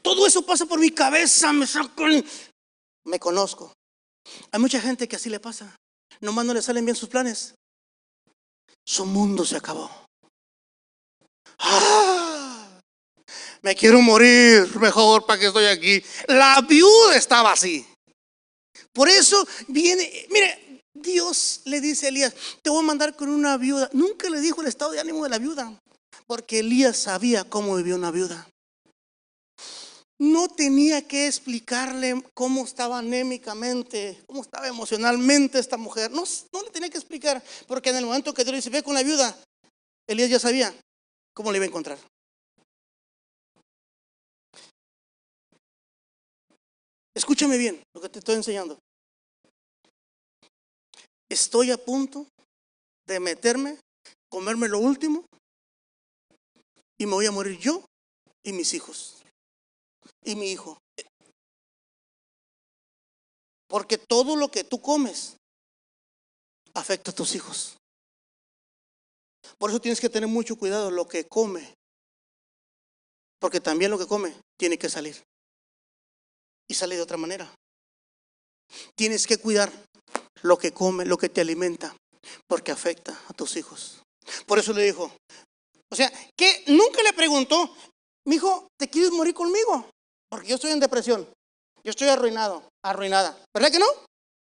[0.00, 1.52] Todo eso pasa por mi cabeza.
[1.52, 2.24] Me sacan.
[3.04, 3.72] Me conozco.
[4.52, 5.74] Hay mucha gente que así le pasa
[6.20, 7.54] nomás no le salen bien sus planes.
[8.86, 9.90] Su mundo se acabó.
[11.58, 12.80] ¡Ah!
[13.62, 16.02] Me quiero morir mejor para que estoy aquí.
[16.28, 17.86] La viuda estaba así.
[18.92, 23.56] Por eso viene, mire, Dios le dice a Elías, te voy a mandar con una
[23.56, 23.88] viuda.
[23.92, 25.78] Nunca le dijo el estado de ánimo de la viuda,
[26.26, 28.48] porque Elías sabía cómo vivió una viuda.
[30.18, 36.10] No tenía que explicarle cómo estaba anémicamente, cómo estaba emocionalmente esta mujer.
[36.10, 38.82] No, no le tenía que explicar, porque en el momento que Dios le dice, ve
[38.82, 39.38] con la viuda,
[40.08, 40.74] Elías ya sabía
[41.32, 41.98] cómo le iba a encontrar.
[47.14, 48.76] Escúchame bien lo que te estoy enseñando.
[51.28, 52.26] Estoy a punto
[53.06, 53.78] de meterme,
[54.28, 55.24] comerme lo último
[56.96, 57.84] y me voy a morir yo
[58.42, 59.18] y mis hijos
[60.24, 60.78] y mi hijo.
[63.68, 65.36] Porque todo lo que tú comes
[66.74, 67.76] afecta a tus hijos.
[69.58, 71.74] Por eso tienes que tener mucho cuidado lo que come.
[73.38, 75.22] Porque también lo que come tiene que salir.
[76.68, 77.52] Y sale de otra manera.
[78.94, 79.72] Tienes que cuidar
[80.42, 81.96] lo que come, lo que te alimenta,
[82.46, 84.02] porque afecta a tus hijos.
[84.46, 85.10] Por eso le dijo,
[85.90, 87.74] o sea, que nunca le preguntó,
[88.26, 89.88] mi hijo, ¿te quieres morir conmigo?
[90.30, 91.26] Porque yo estoy en depresión,
[91.82, 93.38] yo estoy arruinado, arruinada.
[93.54, 93.86] ¿Verdad que no?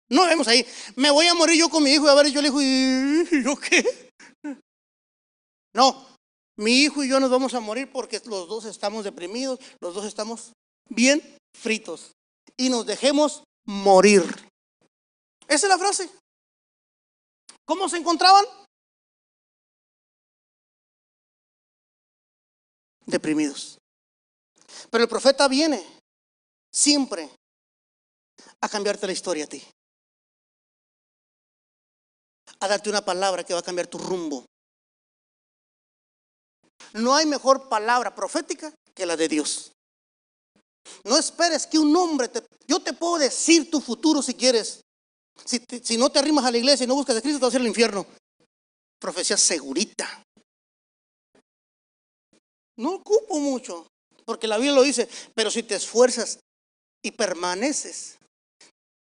[0.09, 0.65] No vemos ahí.
[0.95, 3.43] Me voy a morir yo con mi hijo y a ver, yo le digo, ¿y
[3.43, 4.09] yo qué?
[5.73, 6.07] No,
[6.57, 10.05] mi hijo y yo nos vamos a morir porque los dos estamos deprimidos, los dos
[10.05, 10.53] estamos
[10.89, 11.21] bien
[11.55, 12.13] fritos
[12.57, 14.23] y nos dejemos morir.
[15.47, 16.09] Esa es la frase.
[17.65, 18.45] ¿Cómo se encontraban?
[23.05, 23.77] Deprimidos.
[24.89, 25.83] Pero el profeta viene
[26.71, 27.29] siempre
[28.61, 29.63] a cambiarte la historia a ti.
[32.59, 34.45] A darte una palabra que va a cambiar tu rumbo.
[36.93, 39.71] No hay mejor palabra profética que la de Dios.
[41.03, 42.43] No esperes que un hombre te...
[42.67, 44.81] Yo te puedo decir tu futuro si quieres.
[45.45, 47.57] Si, no te arrimas a la iglesia y no buscas a Cristo, te vas a
[47.57, 48.05] ir al infierno.
[48.99, 50.23] Profecía segurita.
[52.77, 53.87] No ocupo mucho,
[54.27, 56.39] porque la Biblia lo dice, pero si te esfuerzas
[57.01, 58.17] y permaneces,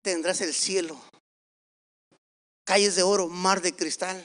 [0.04, 1.00] tendrás el cielo.
[2.66, 4.22] Calles de oro, mar de cristal,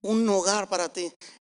[0.00, 1.12] un hogar para ti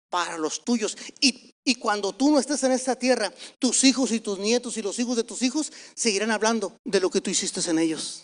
[0.10, 0.98] para los tuyos.
[1.22, 1.50] Y,
[1.80, 5.16] cuando tú no estés en esta tierra, tus hijos y tus nietos y los hijos
[5.16, 8.24] de tus hijos seguirán hablando de lo que tú hiciste en ellos.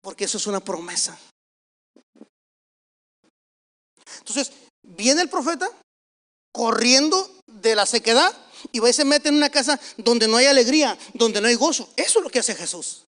[0.00, 1.20] Porque eso es una promesa.
[4.18, 4.50] Entonces,
[4.82, 5.70] viene el profeta
[6.52, 8.34] corriendo de la sequedad
[8.72, 11.54] y va y se mete en una casa donde no hay alegría, donde no hay
[11.54, 11.90] gozo.
[11.96, 13.04] Eso es lo que hace Jesús.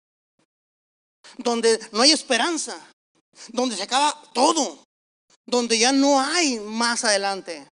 [1.37, 2.79] Donde no hay esperanza,
[3.53, 4.83] donde se acaba todo
[5.47, 7.69] donde ya no hay más adelante.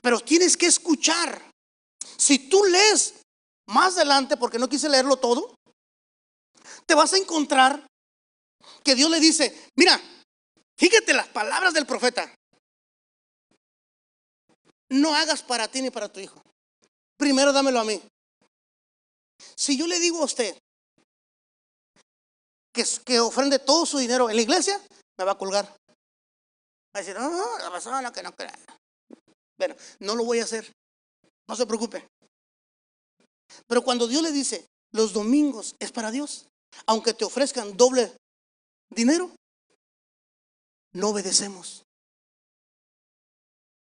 [0.00, 1.50] Pero tienes que escuchar.
[2.16, 3.14] Si tú lees
[3.68, 5.54] más adelante, porque no quise leerlo todo,
[6.86, 7.86] te vas a encontrar
[8.82, 10.00] que Dios le dice, mira,
[10.78, 12.32] fíjate las palabras del profeta.
[14.90, 16.42] No hagas para ti ni para tu hijo.
[17.20, 18.00] Primero dámelo a mí.
[19.54, 20.56] Si yo le digo a usted
[22.72, 24.80] que, que ofrende todo su dinero en la iglesia,
[25.18, 25.66] me va a colgar.
[25.66, 28.58] Va a decir, no, la persona que no crea.
[29.58, 30.72] Bueno, no lo voy a hacer.
[31.46, 32.08] No se preocupe.
[33.66, 36.46] Pero cuando Dios le dice, los domingos es para Dios,
[36.86, 38.16] aunque te ofrezcan doble
[38.88, 39.30] dinero,
[40.94, 41.82] no obedecemos.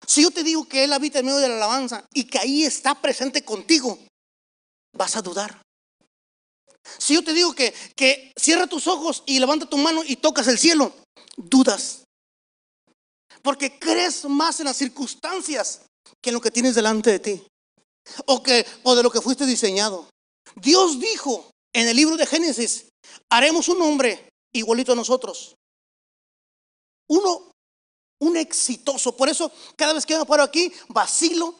[0.05, 2.63] Si yo te digo que Él habita en medio de la alabanza y que ahí
[2.63, 3.99] está presente contigo,
[4.93, 5.61] vas a dudar.
[6.97, 10.47] Si yo te digo que, que cierra tus ojos y levanta tu mano y tocas
[10.47, 10.93] el cielo,
[11.37, 12.03] dudas.
[13.41, 15.81] Porque crees más en las circunstancias
[16.21, 17.43] que en lo que tienes delante de ti.
[18.25, 20.09] O, que, o de lo que fuiste diseñado.
[20.55, 22.87] Dios dijo en el libro de Génesis,
[23.29, 25.55] haremos un hombre igualito a nosotros.
[27.07, 27.51] Uno,
[28.19, 29.15] un exitoso.
[29.15, 31.55] Por eso cada vez que me paro aquí, vacilo.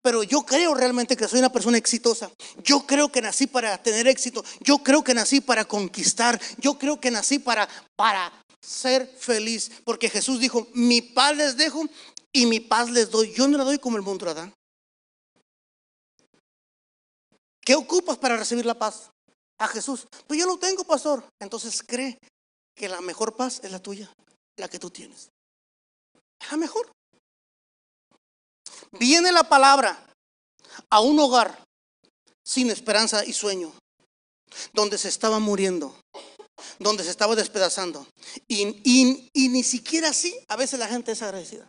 [0.00, 2.30] Pero yo creo realmente que soy una persona exitosa.
[2.62, 4.44] Yo creo que nací para tener éxito.
[4.60, 6.40] Yo creo que nací para conquistar.
[6.58, 11.84] Yo creo que nací para, para ser feliz, porque Jesús dijo, mi paz les dejo
[12.32, 13.32] y mi paz les doy.
[13.32, 14.52] Yo no la doy como el la da.
[17.60, 19.10] ¿Qué ocupas para recibir la paz?
[19.58, 20.06] A Jesús.
[20.26, 21.24] Pues yo no tengo, pastor.
[21.40, 22.18] Entonces cree
[22.74, 24.10] que la mejor paz es la tuya,
[24.56, 25.28] la que tú tienes.
[26.40, 26.90] Es la mejor.
[28.92, 29.98] Viene la palabra
[30.90, 31.64] a un hogar
[32.44, 33.72] sin esperanza y sueño,
[34.72, 35.94] donde se estaba muriendo,
[36.78, 38.06] donde se estaba despedazando.
[38.46, 38.64] Y,
[39.34, 41.68] ni siquiera así, a veces la gente es agradecida.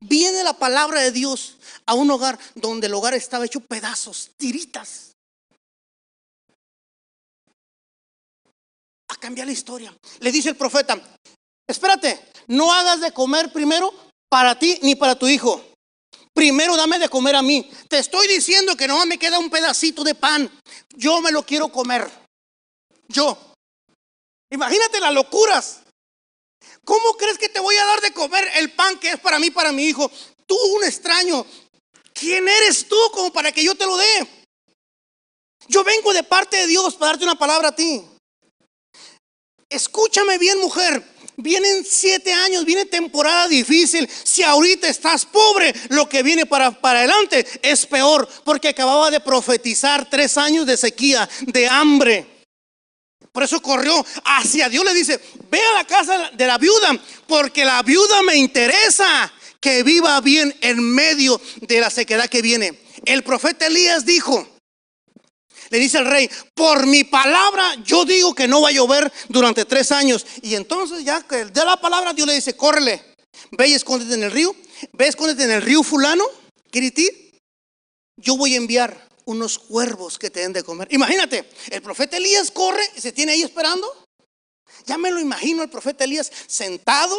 [0.00, 1.56] Viene la palabra de Dios
[1.86, 5.12] a un hogar donde el hogar estaba hecho pedazos, tiritas.
[9.24, 9.96] Cambiar la historia.
[10.20, 11.00] Le dice el profeta,
[11.66, 13.90] espérate, no hagas de comer primero
[14.28, 15.64] para ti ni para tu hijo.
[16.34, 17.70] Primero dame de comer a mí.
[17.88, 20.50] Te estoy diciendo que no me queda un pedacito de pan.
[20.90, 22.06] Yo me lo quiero comer.
[23.08, 23.38] Yo.
[24.50, 25.80] Imagínate las locuras.
[26.84, 29.50] ¿Cómo crees que te voy a dar de comer el pan que es para mí,
[29.50, 30.10] para mi hijo?
[30.44, 31.46] Tú, un extraño,
[32.12, 34.28] ¿quién eres tú como para que yo te lo dé?
[35.66, 38.04] Yo vengo de parte de Dios para darte una palabra a ti.
[39.74, 41.02] Escúchame bien, mujer.
[41.36, 44.08] Vienen siete años, viene temporada difícil.
[44.22, 49.18] Si ahorita estás pobre, lo que viene para, para adelante es peor, porque acababa de
[49.18, 52.24] profetizar tres años de sequía, de hambre.
[53.32, 57.64] Por eso corrió hacia Dios, le dice, ve a la casa de la viuda, porque
[57.64, 62.78] la viuda me interesa que viva bien en medio de la sequedad que viene.
[63.04, 64.53] El profeta Elías dijo,
[65.74, 69.64] le dice al rey, por mi palabra yo digo que no va a llover durante
[69.64, 70.24] tres años.
[70.40, 73.16] Y entonces ya que de la palabra Dios le dice, córrele,
[73.50, 74.54] ve y escóndete en el río,
[74.92, 76.22] ve escóndete en el río fulano,
[76.70, 77.32] Kiriti,
[78.16, 80.86] yo voy a enviar unos cuervos que te den de comer.
[80.92, 84.04] Imagínate, el profeta Elías corre y se tiene ahí esperando.
[84.86, 87.16] Ya me lo imagino el profeta Elías sentado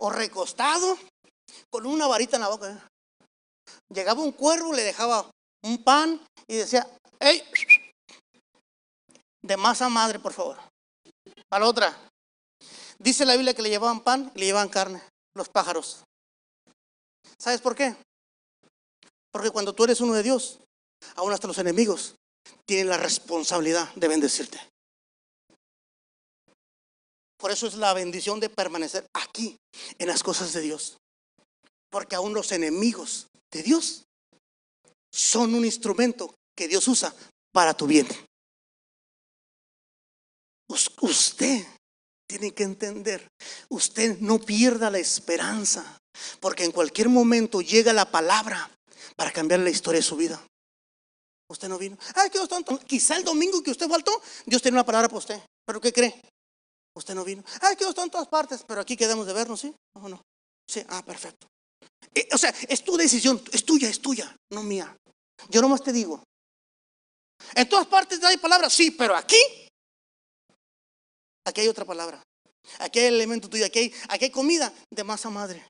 [0.00, 0.96] o recostado
[1.68, 2.88] con una varita en la boca.
[3.90, 5.30] Llegaba un cuervo, le dejaba
[5.62, 6.86] un pan y decía,
[7.20, 7.42] hey,
[9.42, 10.58] de masa madre, por favor.
[11.50, 11.96] A la otra.
[12.98, 15.02] Dice la Biblia que le llevaban pan y le llevaban carne,
[15.34, 16.04] los pájaros.
[17.38, 17.96] ¿Sabes por qué?
[19.32, 20.60] Porque cuando tú eres uno de Dios,
[21.16, 22.14] aún hasta los enemigos
[22.64, 24.60] tienen la responsabilidad de bendecirte.
[27.38, 29.56] Por eso es la bendición de permanecer aquí
[29.98, 30.98] en las cosas de Dios.
[31.90, 34.04] Porque aún los enemigos de Dios
[35.12, 37.14] son un instrumento que Dios usa
[37.52, 38.06] para tu bien.
[41.00, 41.66] Usted
[42.26, 43.28] tiene que entender,
[43.68, 46.00] usted no pierda la esperanza,
[46.40, 48.70] porque en cualquier momento llega la palabra
[49.16, 50.42] para cambiar la historia de su vida.
[51.48, 51.98] Usted no vino.
[52.14, 52.78] Ay, qué tonto.
[52.78, 55.42] Quizá el domingo que usted faltó, Dios tiene una palabra para usted.
[55.66, 56.18] ¿Pero qué cree?
[56.94, 57.44] Usted no vino.
[57.60, 59.74] Ay, que en todas partes, pero aquí quedamos de vernos, ¿sí?
[59.94, 60.22] ¿O no?
[60.66, 61.46] Sí, ah, perfecto.
[62.14, 64.96] Eh, o sea, es tu decisión, es tuya, es tuya, no mía.
[65.48, 66.22] Yo nomás te digo.
[67.54, 69.36] En todas partes hay palabras, sí, pero aquí,
[71.44, 72.22] aquí hay otra palabra.
[72.78, 75.66] Aquí hay elemento tuyo, aquí hay, aquí hay comida de masa madre.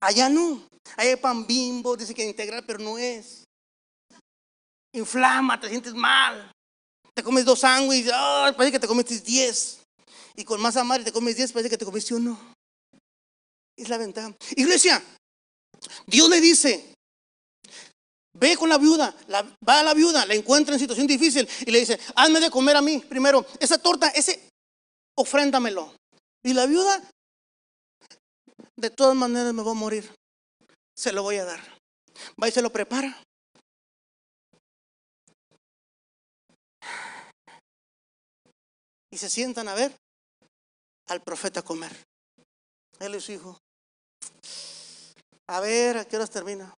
[0.00, 0.66] Allá no.
[0.96, 3.44] Hay pan bimbo, dice que integral, pero no es.
[4.92, 6.50] Inflama, te sientes mal.
[7.14, 8.12] Te comes dos sándwiches,
[8.56, 9.80] parece que te comiste diez.
[10.36, 12.38] Y con masa madre te comes diez, parece que te comiste uno.
[13.76, 14.34] Es la ventaja.
[14.56, 15.02] Iglesia,
[16.06, 16.93] Dios le dice,
[18.34, 19.14] ve con la viuda,
[19.66, 22.76] va a la viuda, la encuentra en situación difícil y le dice, hazme de comer
[22.76, 23.46] a mí primero.
[23.60, 24.48] Esa torta, ese,
[25.16, 25.94] ofréndamelo.
[26.42, 27.02] Y la viuda,
[28.76, 30.14] de todas maneras me voy a morir.
[30.96, 31.60] Se lo voy a dar.
[32.40, 33.16] Va y se lo prepara.
[39.10, 39.96] Y se sientan a ver
[41.06, 41.92] al profeta comer.
[42.98, 43.58] Él y su hijo.
[45.46, 46.74] A ver, ¿a qué horas termina?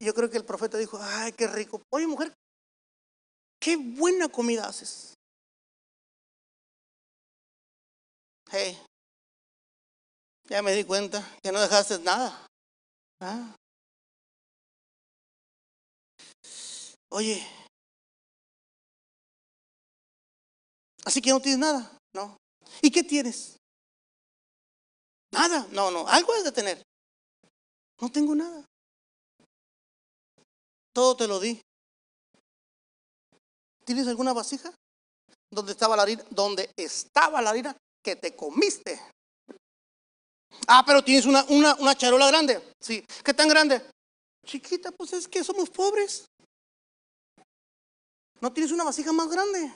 [0.00, 1.82] Yo creo que el profeta dijo, ay, qué rico.
[1.92, 2.32] Oye, mujer,
[3.60, 5.14] qué buena comida haces.
[8.50, 8.76] Hey,
[10.48, 12.46] ya me di cuenta que no dejaste nada.
[13.20, 13.54] ¿Ah?
[17.10, 17.46] Oye,
[21.04, 22.36] así que no tienes nada, ¿no?
[22.80, 23.56] ¿Y qué tienes?
[25.32, 26.82] Nada, no, no, algo es de tener.
[28.00, 28.69] No tengo nada.
[30.92, 31.60] Todo te lo di.
[33.84, 34.72] ¿Tienes alguna vasija?
[35.50, 36.24] ¿Dónde estaba la harina?
[36.30, 39.00] ¿Dónde estaba la harina que te comiste?
[40.66, 42.74] Ah, pero tienes una, una, una charola grande.
[42.80, 43.04] Sí.
[43.24, 43.82] ¿Qué tan grande?
[44.46, 46.26] Chiquita, pues es que somos pobres.
[48.40, 49.72] ¿No tienes una vasija más grande?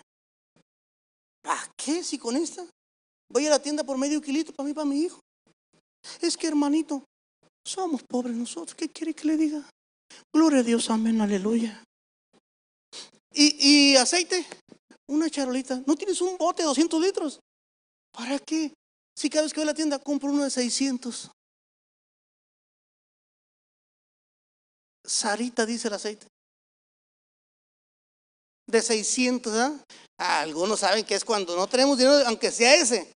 [1.42, 2.64] ¿Para qué si con esta?
[3.29, 5.20] Voy a la tienda por medio kilito para mí, para mi hijo.
[6.20, 7.05] Es que hermanito,
[7.66, 8.74] somos pobres nosotros.
[8.74, 9.68] ¿Qué quiere que le diga?
[10.33, 11.83] Gloria a Dios, amén, aleluya.
[13.33, 14.46] ¿Y, y aceite?
[15.09, 15.83] Una charolita.
[15.87, 17.40] ¿No tienes un bote de 200 litros?
[18.12, 18.72] ¿Para qué?
[19.16, 21.31] Si cada vez que voy a la tienda compro uno de 600.
[25.06, 26.27] Sarita dice el aceite.
[28.67, 29.85] De 600, ¿ah?
[30.19, 33.12] Algunos saben que es cuando no tenemos dinero, aunque sea ese.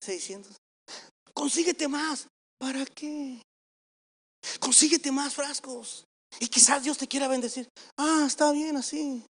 [0.00, 0.56] 600.
[1.34, 2.28] Consíguete más.
[2.58, 3.42] ¿Para qué?
[4.60, 6.04] Consíguete más frascos.
[6.40, 7.68] Y quizás Dios te quiera bendecir.
[7.96, 9.24] Ah, está bien así.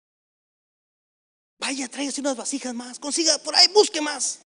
[1.59, 2.99] Vaya, tráigase unas vasijas más.
[2.99, 4.41] Consiga por ahí, busque más.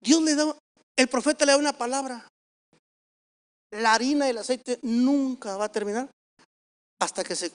[0.00, 0.56] Dios le da,
[0.96, 2.28] el profeta le da una palabra.
[3.70, 6.08] La harina y el aceite nunca va a terminar
[7.00, 7.52] hasta que se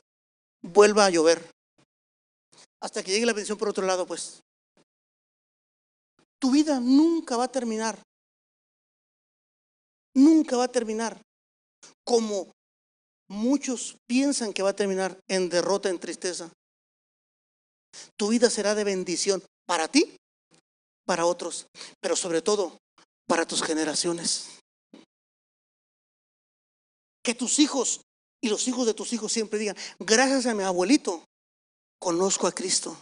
[0.62, 1.50] vuelva a llover.
[2.82, 4.42] Hasta que llegue la bendición por otro lado, pues.
[6.40, 8.00] Tu vida nunca va a terminar.
[10.16, 11.22] Nunca va a terminar
[12.04, 12.52] como
[13.30, 16.52] muchos piensan que va a terminar en derrota, en tristeza.
[18.18, 20.16] Tu vida será de bendición para ti,
[21.06, 21.68] para otros,
[22.02, 22.78] pero sobre todo
[23.28, 24.50] para tus generaciones.
[27.24, 28.02] Que tus hijos
[28.42, 31.24] y los hijos de tus hijos siempre digan, gracias a mi abuelito,
[32.00, 32.98] conozco a Cristo.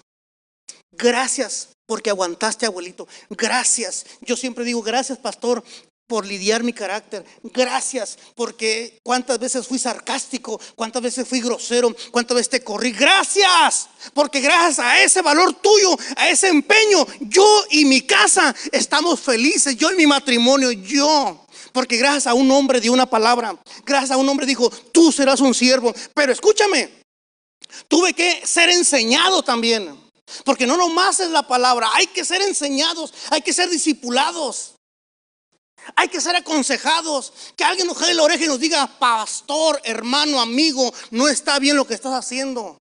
[0.91, 3.07] Gracias porque aguantaste, abuelito.
[3.29, 4.05] Gracias.
[4.21, 5.63] Yo siempre digo, gracias, pastor,
[6.07, 7.25] por lidiar mi carácter.
[7.43, 12.91] Gracias, porque cuántas veces fui sarcástico, cuántas veces fui grosero, cuántas veces te corrí.
[12.91, 19.19] Gracias, porque gracias a ese valor tuyo, a ese empeño, yo y mi casa estamos
[19.19, 21.45] felices, yo y mi matrimonio, yo.
[21.73, 23.55] Porque gracias a un hombre dio una palabra,
[23.85, 25.93] gracias a un hombre dijo, tú serás un siervo.
[26.13, 26.89] Pero escúchame,
[27.89, 30.07] tuve que ser enseñado también.
[30.43, 34.76] Porque no nomás es la palabra, hay que ser enseñados, hay que ser discipulados.
[35.95, 37.33] Hay que ser aconsejados.
[37.55, 41.75] Que alguien nos jale la oreja y nos diga, pastor, hermano, amigo, no está bien
[41.75, 42.77] lo que estás haciendo.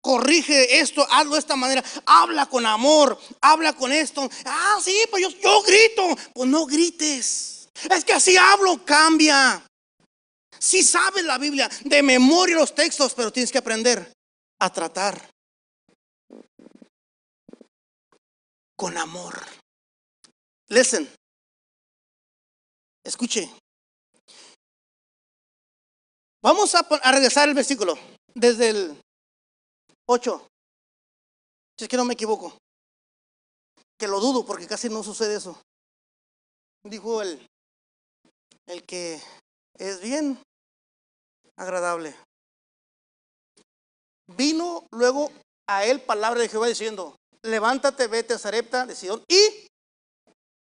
[0.00, 1.82] Corrige esto, hazlo de esta manera.
[2.06, 4.28] Habla con amor, habla con esto.
[4.44, 6.02] Ah, sí, pues yo, yo grito.
[6.34, 7.68] Pues no grites.
[7.90, 9.64] Es que así hablo, cambia.
[10.58, 14.12] Si sabes la Biblia, de memoria los textos, pero tienes que aprender
[14.60, 15.30] a tratar
[18.76, 19.44] con amor.
[20.68, 21.17] Listen.
[23.08, 23.50] Escuche.
[26.42, 27.94] Vamos a, regresar el versículo
[28.34, 29.00] desde el
[30.06, 30.46] 8.
[31.78, 32.58] Si es que no me equivoco.
[33.98, 35.58] Que lo dudo porque casi no sucede eso.
[36.84, 37.48] Dijo el,
[38.66, 39.22] el que
[39.78, 40.38] es bien
[41.56, 42.14] agradable.
[44.36, 45.32] Vino luego
[45.66, 49.66] a él palabra de Jehová diciendo, levántate, vete a Zarepta de Sidón y,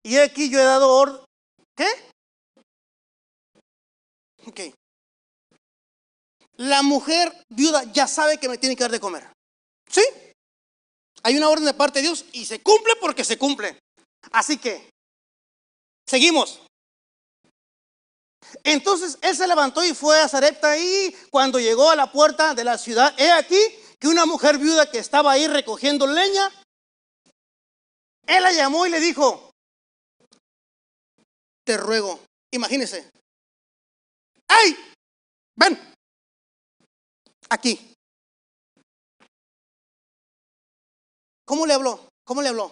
[0.04, 1.24] y aquí yo he dado orden.
[1.78, 2.13] ¿Qué?
[4.48, 4.60] Ok.
[6.58, 9.28] La mujer viuda ya sabe que me tiene que dar de comer.
[9.90, 10.04] ¿Sí?
[11.24, 13.80] Hay una orden de parte de Dios y se cumple porque se cumple.
[14.32, 14.90] Así que,
[16.08, 16.62] seguimos.
[18.64, 22.64] Entonces él se levantó y fue a Zarepta y cuando llegó a la puerta de
[22.64, 23.60] la ciudad, he aquí
[24.00, 26.52] que una mujer viuda que estaba ahí recogiendo leña,
[28.28, 29.52] él la llamó y le dijo,
[31.66, 32.20] te ruego,
[32.52, 33.10] imagínese,
[35.56, 35.80] Ven,
[37.50, 37.96] aquí.
[41.46, 42.08] ¿Cómo le habló?
[42.26, 42.72] ¿Cómo le habló?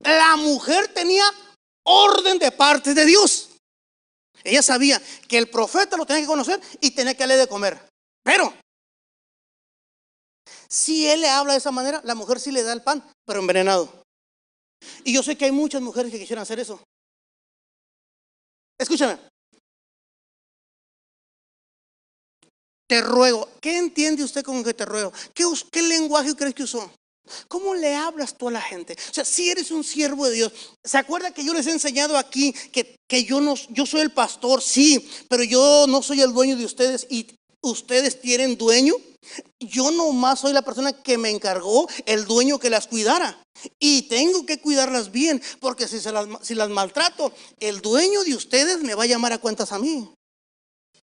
[0.00, 1.24] La mujer tenía
[1.84, 3.50] orden de parte de Dios.
[4.44, 7.88] Ella sabía que el profeta lo tenía que conocer y tenía que darle de comer.
[8.22, 8.52] Pero,
[10.68, 13.40] si él le habla de esa manera, la mujer sí le da el pan, pero
[13.40, 14.02] envenenado.
[15.04, 16.80] Y yo sé que hay muchas mujeres que quisieran hacer eso.
[18.78, 19.18] Escúchame.
[22.88, 23.48] Te ruego.
[23.60, 25.12] ¿Qué entiende usted con que te ruego?
[25.34, 26.90] ¿Qué, qué lenguaje crees que usó?
[27.46, 28.96] ¿Cómo le hablas tú a la gente?
[29.10, 32.16] O sea, si eres un siervo de Dios, ¿se acuerda que yo les he enseñado
[32.16, 34.62] aquí que, que yo, no, yo soy el pastor?
[34.62, 37.26] Sí, pero yo no soy el dueño de ustedes y
[37.60, 38.94] ustedes tienen dueño.
[39.60, 43.42] Yo nomás soy la persona que me encargó, el dueño que las cuidara.
[43.78, 48.34] Y tengo que cuidarlas bien, porque si, se las, si las maltrato, el dueño de
[48.34, 50.08] ustedes me va a llamar a cuentas a mí.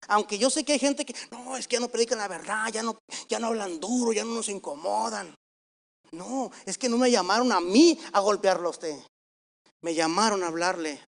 [0.08, 2.68] Aunque yo sé que hay gente que, no, es que ya no predican la verdad,
[2.72, 2.98] ya no,
[3.28, 5.34] ya no hablan duro, ya no nos incomodan.
[6.12, 8.98] No, es que no me llamaron a mí a golpearlo a usted.
[9.82, 11.04] Me llamaron a hablarle,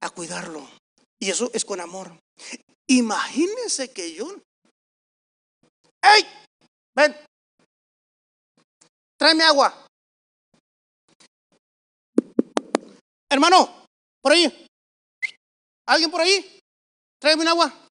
[0.00, 0.66] a cuidarlo.
[1.20, 2.16] Y eso es con amor.
[2.86, 4.28] Imagínense que yo.
[6.00, 6.24] ¡Ey!
[6.94, 7.16] Ven.
[9.18, 9.86] Tráeme agua.
[13.28, 13.84] Hermano,
[14.22, 14.66] por ahí.
[15.86, 16.60] ¿Alguien por ahí?
[17.20, 17.87] Tráeme un agua.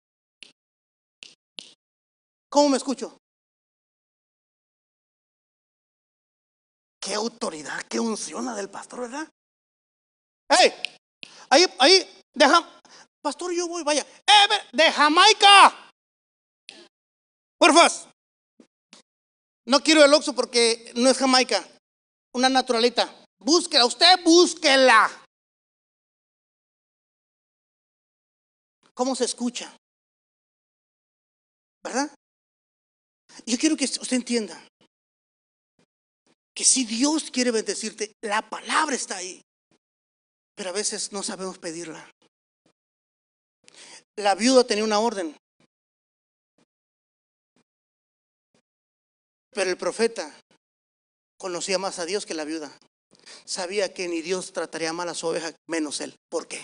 [2.49, 3.19] ¿Cómo me escucho?
[7.01, 9.29] Qué autoridad, qué unción del pastor, ¿verdad?
[10.49, 10.73] ¡Ey!
[11.51, 12.81] Ahí, ahí, deja.
[13.23, 14.03] Pastor, yo voy, vaya.
[14.03, 15.91] ¡Eh, de Jamaica!
[17.59, 18.09] Porfas.
[19.67, 21.67] No quiero el Oxo porque no es Jamaica.
[22.35, 23.25] Una naturalita.
[23.39, 25.11] Búsquela, usted búsquela.
[28.95, 29.77] ¿Cómo se escucha?
[31.85, 32.11] ¿Verdad?
[33.45, 34.61] Yo quiero que usted entienda
[36.55, 39.43] que si Dios quiere bendecirte, la palabra está ahí.
[40.55, 42.11] Pero a veces no sabemos pedirla.
[44.17, 45.37] La viuda tenía una orden.
[49.51, 50.35] Pero el profeta
[51.39, 52.73] conocía más a Dios que la viuda.
[53.45, 56.15] sabía que ni Dios trataría mal a su oveja menos él.
[56.31, 56.63] ¿Por qué?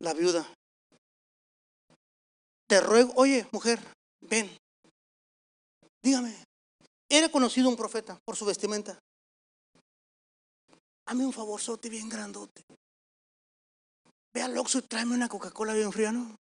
[0.00, 0.52] La viuda.
[2.66, 3.78] Te ruego, oye, mujer,
[4.20, 4.50] ven.
[6.02, 6.34] Dígame,
[7.08, 8.98] era conocido un profeta por su vestimenta.
[11.08, 12.64] Hazme un favorzote bien grandote.
[14.34, 16.34] Ve al Oxxo y tráeme una Coca-Cola bien fría, ¿no?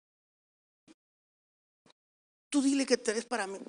[2.50, 3.60] Tú dile que te es para mí.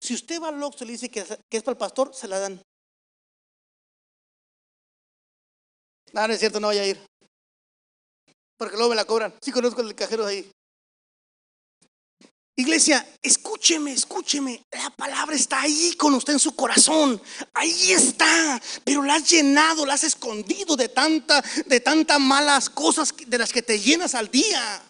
[0.00, 2.38] Si usted va al Oxxo y le dice que, es para el pastor, se la
[2.38, 2.62] dan.
[6.12, 7.06] No, no es cierto, no vaya a ir.
[8.56, 9.34] Porque luego me la cobran.
[9.42, 10.52] Sí conozco el cajero de ahí.
[12.58, 14.64] Iglesia, escúcheme, escúcheme.
[14.72, 17.20] La palabra está ahí con usted en su corazón.
[17.52, 18.60] Ahí está.
[18.82, 23.52] Pero la has llenado, la has escondido de tanta, de tantas malas cosas de las
[23.52, 24.82] que te llenas al día.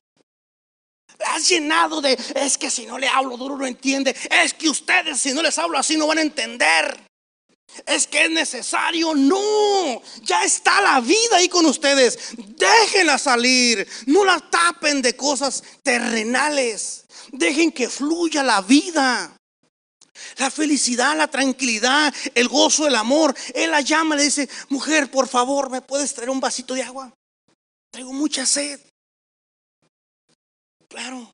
[1.18, 4.14] La has llenado de, es que si no le hablo duro no entiende.
[4.30, 7.04] Es que ustedes si no les hablo así no van a entender.
[7.84, 9.12] Es que es necesario.
[9.16, 12.16] No, ya está la vida ahí con ustedes.
[12.36, 13.88] Déjenla salir.
[14.06, 17.05] No la tapen de cosas terrenales.
[17.32, 19.36] Dejen que fluya la vida.
[20.38, 23.34] La felicidad, la tranquilidad, el gozo, el amor.
[23.54, 27.12] Él la llama, le dice, mujer, por favor, ¿me puedes traer un vasito de agua?
[27.90, 28.80] Traigo mucha sed.
[30.88, 31.32] Claro.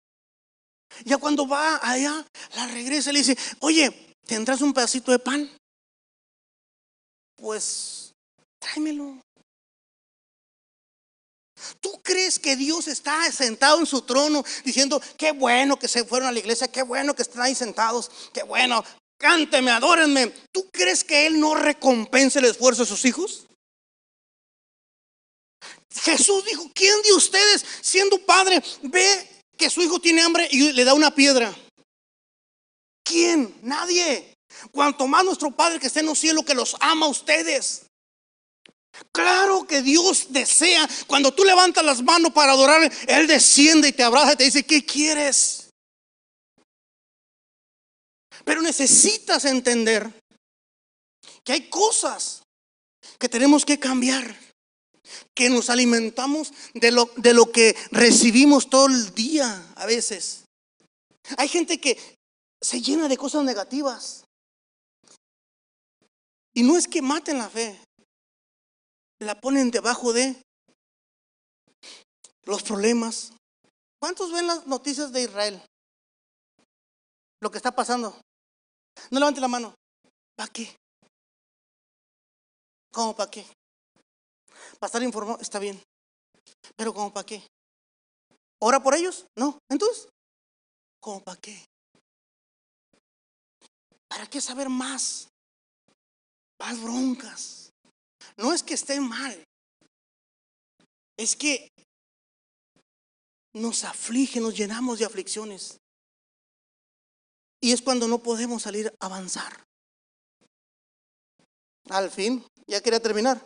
[1.04, 2.24] Ya cuando va allá,
[2.54, 5.50] la regresa y le dice, oye, ¿tendrás un pedacito de pan?
[7.36, 8.12] Pues
[8.58, 9.20] tráemelo.
[11.82, 16.28] ¿Tú crees que Dios está sentado en su trono diciendo, qué bueno que se fueron
[16.28, 18.84] a la iglesia, qué bueno que están ahí sentados, qué bueno,
[19.18, 20.28] cánteme, adórenme?
[20.52, 23.46] ¿Tú crees que Él no recompensa el esfuerzo de sus hijos?
[25.90, 29.28] Jesús dijo, ¿quién de ustedes, siendo padre, ve
[29.58, 31.52] que su hijo tiene hambre y le da una piedra?
[33.04, 33.58] ¿Quién?
[33.62, 34.34] Nadie.
[34.70, 37.86] Cuanto más nuestro Padre que está en los cielos que los ama a ustedes.
[39.10, 44.02] Claro que Dios desea, cuando tú levantas las manos para adorar, Él desciende y te
[44.02, 45.70] abraza y te dice, ¿qué quieres?
[48.44, 50.12] Pero necesitas entender
[51.44, 52.42] que hay cosas
[53.18, 54.36] que tenemos que cambiar,
[55.34, 60.44] que nos alimentamos de lo, de lo que recibimos todo el día a veces.
[61.38, 61.98] Hay gente que
[62.60, 64.24] se llena de cosas negativas.
[66.54, 67.78] Y no es que maten la fe,
[69.22, 70.40] la ponen debajo de
[72.44, 73.32] los problemas.
[74.00, 75.62] ¿Cuántos ven las noticias de Israel?
[77.40, 78.20] Lo que está pasando.
[79.10, 79.74] No levante la mano.
[80.36, 80.76] ¿Para qué?
[82.92, 83.46] ¿Cómo para qué?
[84.78, 85.80] Para estar informado está bien.
[86.76, 87.46] Pero ¿cómo para qué?
[88.60, 89.26] ¿Ora por ellos?
[89.36, 89.58] No.
[89.68, 90.08] Entonces,
[91.00, 91.64] ¿cómo para qué?
[94.08, 95.28] ¿Para qué saber más?
[96.60, 97.61] Más broncas.
[98.36, 99.44] No es que estén mal,
[101.16, 101.70] es que
[103.54, 105.78] nos aflige, nos llenamos de aflicciones.
[107.60, 109.64] Y es cuando no podemos salir a avanzar.
[111.90, 113.40] Al fin, ya quería terminar.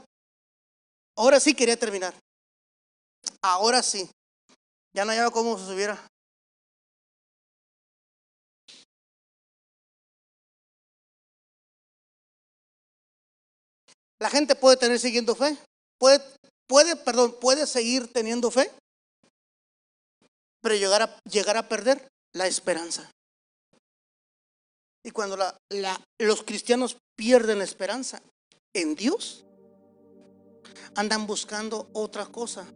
[1.16, 2.14] Ahora sí quería terminar.
[3.43, 4.09] Ahora sí.
[4.95, 5.99] Ya no había cómo se subiera.
[14.19, 15.57] La gente puede tener siguiendo fe.
[15.99, 16.21] Puede,
[16.67, 18.71] puede, perdón, puede seguir teniendo fe,
[20.61, 23.11] pero llegar a, llegar a perder la esperanza.
[25.05, 28.21] Y cuando la, los cristianos pierden la esperanza
[28.75, 29.45] en Dios,
[30.97, 32.67] andan buscando otra cosa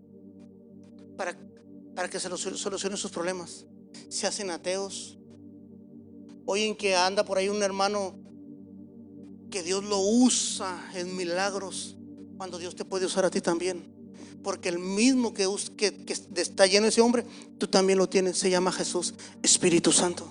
[1.17, 1.37] para,
[1.95, 3.67] para que se los solucionen sus problemas.
[4.09, 5.19] Se hacen ateos.
[6.47, 8.19] Oyen que anda por ahí un hermano
[9.51, 11.97] que Dios lo usa en milagros
[12.37, 13.85] cuando Dios te puede usar a ti también.
[14.43, 15.47] Porque el mismo que,
[16.37, 17.27] está lleno ese hombre,
[17.59, 18.39] tú también lo tienes.
[18.39, 20.27] Se llama Jesús, Espíritu Santo.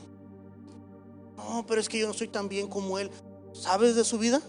[1.38, 3.12] No, pero es que yo no soy tan bien como Él.
[3.54, 4.42] ¿Sabes de su vida?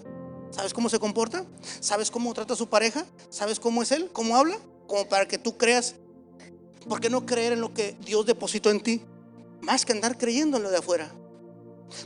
[0.51, 1.45] ¿Sabes cómo se comporta?
[1.81, 3.05] ¿Sabes cómo trata a su pareja?
[3.29, 4.09] ¿Sabes cómo es Él?
[4.13, 4.59] ¿Cómo habla?
[4.87, 5.97] Como para que tú creas.
[6.89, 9.03] ¿Por qué no creer en lo que Dios depositó en ti?
[9.61, 11.13] Más que andar creyendo en lo de afuera.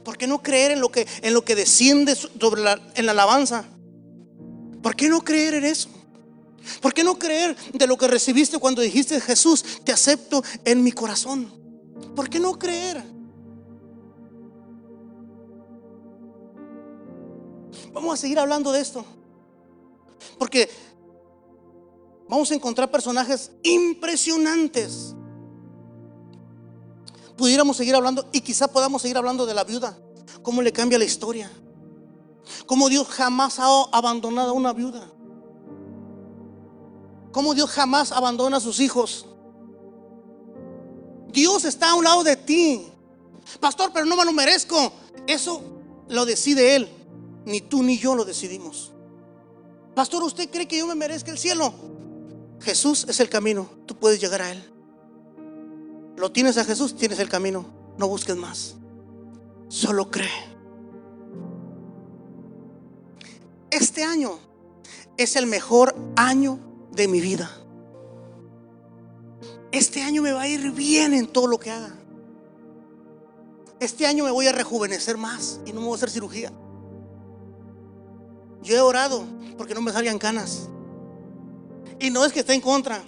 [0.03, 2.16] ¿Por qué no creer en lo que, en lo que desciende
[2.95, 3.64] en la alabanza?
[4.82, 5.89] ¿Por qué no creer en eso?
[6.80, 10.93] ¿Por qué no creer de lo que recibiste cuando dijiste Jesús, te acepto en mi
[10.93, 11.53] corazón?
[12.14, 13.03] ¿Por qué no creer?
[17.93, 19.05] Vamos a seguir hablando de esto.
[20.39, 20.68] Porque
[22.28, 25.14] vamos a encontrar personajes impresionantes
[27.37, 29.99] pudiéramos seguir hablando y quizá podamos seguir hablando de la viuda,
[30.43, 31.51] cómo le cambia la historia.
[32.66, 35.11] Cómo Dios jamás ha abandonado a una viuda.
[37.32, 39.26] Cómo Dios jamás abandona a sus hijos.
[41.32, 42.87] Dios está a un lado de ti.
[43.61, 44.93] Pastor, pero no me lo merezco.
[45.26, 45.62] Eso
[46.09, 46.89] lo decide Él.
[47.45, 48.93] Ni tú ni yo lo decidimos.
[49.95, 51.74] Pastor, ¿usted cree que yo me merezca el cielo?
[52.61, 53.68] Jesús es el camino.
[53.87, 54.74] Tú puedes llegar a Él.
[56.17, 57.67] Lo tienes a Jesús, tienes el camino.
[57.99, 58.77] No busques más.
[59.69, 60.31] Solo cree.
[63.71, 64.39] Este año
[65.17, 66.59] es el mejor año
[66.93, 67.51] de mi vida.
[69.73, 71.95] Este año me va a ir bien en todo lo que haga.
[73.81, 76.53] Este año me voy a rejuvenecer más y no me voy a hacer cirugía.
[78.62, 79.25] Yo he orado
[79.59, 80.69] porque no me salgan canas.
[81.99, 83.05] Y no es que esté en contra.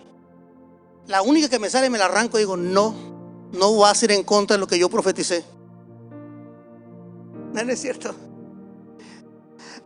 [1.06, 2.94] La única que me sale me la arranco y digo, no,
[3.52, 5.44] no va a ser en contra de lo que yo profeticé.
[7.52, 8.14] No, es cierto.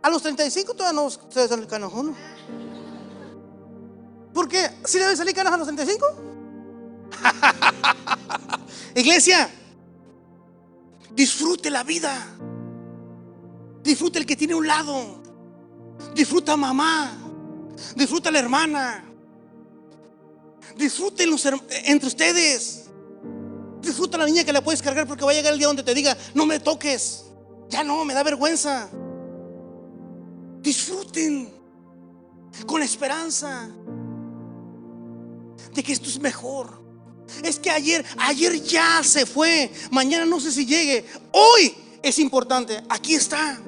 [0.01, 2.15] A los 35 todavía no se salen canas, ¿no?
[4.33, 4.69] ¿Por qué?
[4.83, 6.05] ¿Si le deben salir canas a los 35?
[8.95, 9.49] Iglesia,
[11.11, 12.25] disfrute la vida.
[13.83, 15.21] Disfrute el que tiene un lado.
[16.15, 17.11] Disfruta mamá.
[17.95, 19.10] Disfruta la hermana.
[20.77, 21.29] Disfruten
[21.85, 22.85] entre ustedes.
[23.81, 25.93] Disfruta la niña que la puedes cargar porque va a llegar el día donde te
[25.93, 27.25] diga, no me toques.
[27.69, 28.89] Ya no, me da vergüenza.
[30.61, 31.49] Disfruten
[32.67, 33.69] con esperanza
[35.73, 36.81] de que esto es mejor.
[37.43, 39.71] Es que ayer, ayer ya se fue.
[39.89, 41.05] Mañana no sé si llegue.
[41.31, 42.83] Hoy es importante.
[42.89, 43.59] Aquí está.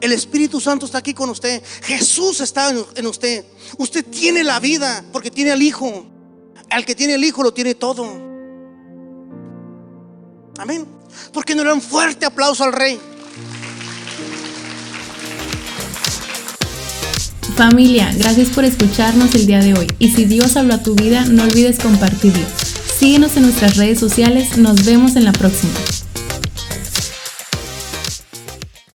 [0.00, 1.62] El Espíritu Santo está aquí con usted.
[1.82, 3.44] Jesús está en usted.
[3.78, 6.06] Usted tiene la vida porque tiene al Hijo.
[6.70, 8.04] Al que tiene el Hijo lo tiene todo.
[10.58, 10.86] Amén.
[11.32, 13.00] Porque no le dan fuerte aplauso al Rey.
[17.56, 19.86] Familia, gracias por escucharnos el día de hoy.
[19.98, 22.46] Y si Dios habló a tu vida, no olvides compartirlo.
[22.98, 24.56] Síguenos en nuestras redes sociales.
[24.56, 25.74] Nos vemos en la próxima.